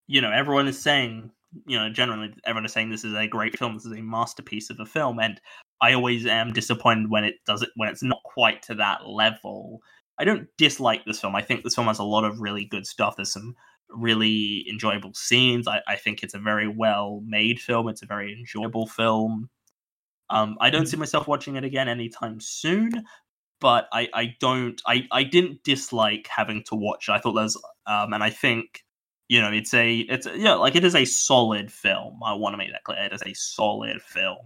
[0.08, 1.32] you know, everyone is saying,
[1.66, 4.70] you know, generally everyone is saying this is a great film, this is a masterpiece
[4.70, 5.40] of a film, and
[5.82, 9.82] I always am disappointed when it does it when it's not quite to that level.
[10.18, 11.36] I don't dislike this film.
[11.36, 13.16] I think this film has a lot of really good stuff.
[13.16, 13.56] There's some
[13.90, 15.68] really enjoyable scenes.
[15.68, 17.90] I, I think it's a very well made film.
[17.90, 19.50] It's a very enjoyable film.
[20.30, 22.92] Um, I don't see myself watching it again anytime soon,
[23.60, 27.12] but I, I don't I, I didn't dislike having to watch it.
[27.12, 28.85] I thought there's um and I think
[29.28, 32.20] you know it's a it's a, yeah like it is a solid film.
[32.24, 33.00] I want to make that clear.
[33.00, 34.46] It is a solid film,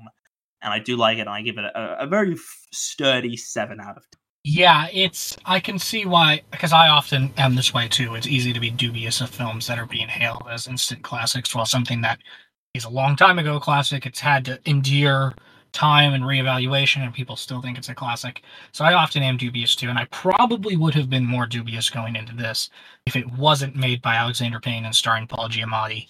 [0.62, 1.22] and I do like it.
[1.22, 2.36] and I give it a, a very
[2.72, 4.20] sturdy seven out of ten.
[4.46, 5.38] Yeah, it's.
[5.46, 8.16] I can see why, because I often am this way too.
[8.16, 11.66] It's easy to be dubious of films that are being hailed as instant classics, while
[11.66, 12.20] something that
[12.74, 15.34] is a long time ago classic, it's had to endure
[15.72, 18.44] time and reevaluation, and people still think it's a classic.
[18.72, 22.16] So I often am dubious too, and I probably would have been more dubious going
[22.16, 22.70] into this
[23.06, 26.08] if it wasn't made by Alexander Payne and starring Paul Giamatti.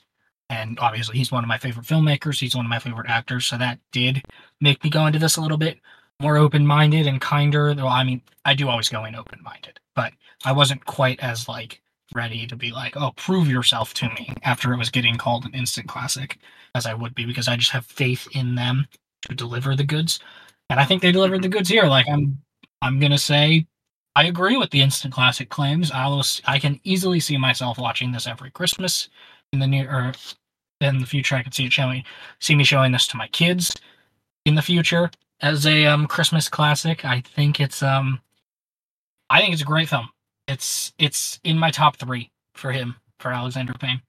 [0.49, 2.39] And obviously, he's one of my favorite filmmakers.
[2.39, 4.23] He's one of my favorite actors, so that did
[4.61, 5.79] make me go into this a little bit
[6.21, 10.11] more open-minded and kinder though i mean i do always go in open-minded but
[10.45, 11.81] i wasn't quite as like
[12.13, 15.53] ready to be like oh prove yourself to me after it was getting called an
[15.53, 16.37] instant classic
[16.75, 18.85] as i would be because i just have faith in them
[19.23, 20.19] to deliver the goods
[20.69, 22.37] and i think they delivered the goods here like i'm
[22.81, 23.65] i'm gonna say
[24.15, 28.27] i agree with the instant classic claims i'll i can easily see myself watching this
[28.27, 29.09] every christmas
[29.53, 30.13] in the near or
[30.81, 32.03] in the future i could see it showing
[32.39, 33.75] see me showing this to my kids
[34.45, 35.11] in the future
[35.41, 37.05] as a um Christmas classic.
[37.05, 38.19] I think it's um
[39.29, 40.09] I think it's a great film.
[40.47, 44.01] It's it's in my top three for him for Alexander Payne,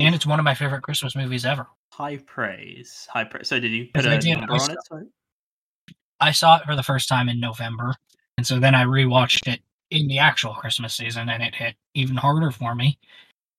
[0.00, 1.66] and it's one of my favorite Christmas movies ever.
[1.96, 3.46] High praise, high praise.
[3.48, 4.36] So did you put a did.
[4.38, 4.78] number I on saw- it?
[4.88, 5.04] Sorry?
[6.20, 7.94] I saw it for the first time in November,
[8.36, 12.16] and so then I rewatched it in the actual Christmas season, and it hit even
[12.16, 12.98] harder for me.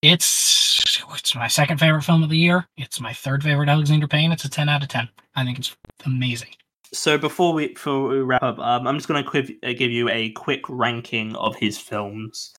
[0.02, 0.82] It's
[1.14, 2.66] it's my second favorite film of the year.
[2.76, 4.32] It's my third favorite Alexander Payne.
[4.32, 5.08] It's a ten out of ten.
[5.34, 5.74] I think it's
[6.04, 6.50] amazing.
[6.92, 9.90] So before we before we wrap up, um, I'm just going to quiv- uh, give
[9.90, 12.52] you a quick ranking of his films,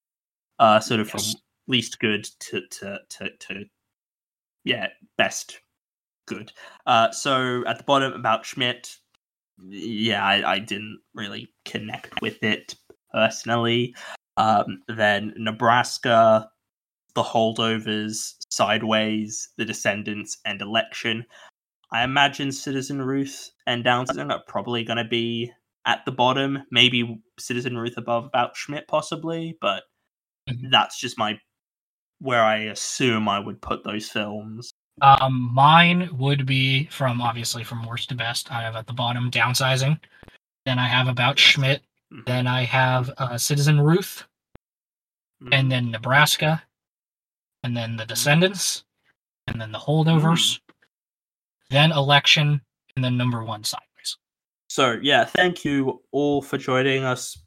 [0.57, 1.33] uh, sort of Yes.
[1.33, 3.65] from least good to to to, to
[4.63, 5.59] yeah best
[6.27, 6.51] good.
[6.85, 8.95] Uh, so at the bottom about Schmidt,
[9.67, 12.75] yeah, I, I didn't really connect with it
[13.11, 13.95] personally.
[14.37, 16.49] Um, then Nebraska,
[17.15, 21.25] The Holdovers, Sideways, The Descendants, and Election.
[21.91, 25.51] I imagine Citizen Ruth and Downsizing are probably going to be
[25.85, 26.59] at the bottom.
[26.69, 29.83] Maybe Citizen Ruth above about Schmidt, possibly, but
[30.49, 30.69] Mhm.
[30.71, 31.39] that's just my
[32.19, 34.71] where I assume I would put those films.
[35.01, 38.51] Um, mine would be from obviously from worst to best.
[38.51, 39.99] I have at the bottom downsizing.
[40.65, 41.83] Then I have about Schmidt.
[42.11, 42.25] Mhm.
[42.25, 44.23] Then I have uh, Citizen Ruth,
[45.51, 46.63] and then Nebraska,
[47.63, 48.85] and then the Descendants,
[49.47, 50.59] and then the Holdovers,
[51.69, 52.61] then Election,
[52.95, 54.17] and then number one Sideways.
[54.69, 57.37] So yeah, thank you all for joining us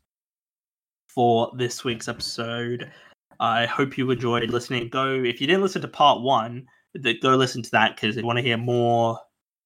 [1.08, 2.92] for this week's episode.
[3.40, 4.88] I hope you enjoyed listening.
[4.88, 6.66] Go if you didn't listen to part one,
[7.02, 9.18] th- go listen to that because if you want to hear more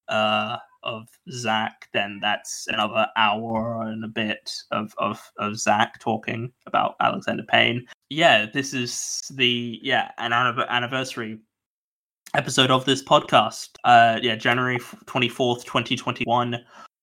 [0.09, 6.53] uh, of Zach, then that's another hour and a bit of, of of Zach talking
[6.66, 7.87] about Alexander Payne.
[8.11, 11.39] Yeah, this is the yeah an anniversary
[12.35, 13.70] episode of this podcast.
[13.85, 16.59] Uh, yeah, January twenty fourth, twenty twenty one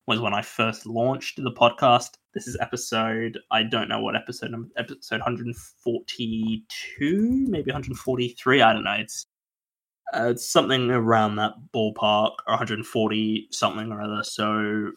[0.08, 2.12] was when I first launched the podcast.
[2.34, 8.62] This is episode I don't know what episode number episode 142, maybe 143.
[8.62, 8.94] I don't know.
[8.94, 9.26] It's
[10.14, 14.24] uh, it's something around that ballpark, or 140 something or other.
[14.24, 14.91] So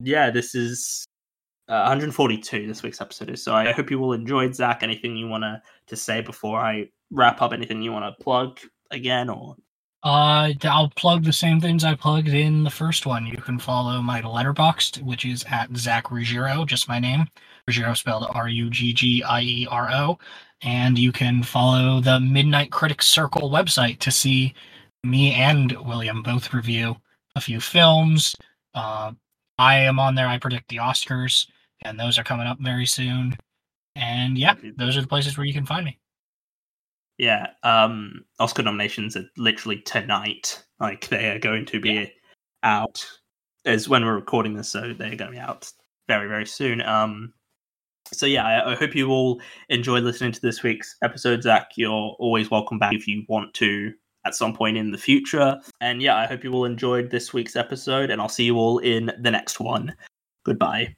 [0.00, 1.04] yeah, this is
[1.68, 2.66] uh, 142.
[2.66, 3.42] This week's episode is.
[3.42, 4.54] So I hope you all enjoyed.
[4.54, 7.52] Zach, anything you want to to say before I wrap up?
[7.52, 9.56] Anything you want to plug again, or
[10.02, 13.26] Uh, I'll plug the same things I plugged in the first one.
[13.26, 17.26] You can follow my Letterboxd, which is at Zach Ruggiero, just my name.
[17.68, 20.18] Ruggiero spelled R U G G I E R O.
[20.62, 24.54] And you can follow the Midnight Critics Circle website to see
[25.02, 26.96] me and William both review
[27.34, 28.36] a few films.
[28.74, 29.12] Uh,
[29.58, 30.26] I am on there.
[30.26, 31.46] I predict the Oscars,
[31.82, 33.36] and those are coming up very soon.
[33.96, 35.98] And yeah, those are the places where you can find me.
[37.18, 40.64] Yeah, um, Oscar nominations are literally tonight.
[40.78, 42.10] Like they are going to be
[42.62, 43.06] out
[43.66, 45.70] as when we're recording this, so they're going to be out
[46.08, 46.80] very very soon.
[46.80, 47.34] Um,
[48.12, 51.42] so yeah, I, I hope you all enjoyed listening to this week's episode.
[51.42, 53.92] Zach, you're always welcome back if you want to
[54.26, 55.58] at some point in the future.
[55.80, 58.78] And yeah, I hope you all enjoyed this week's episode, and I'll see you all
[58.78, 59.94] in the next one.
[60.44, 60.96] Goodbye.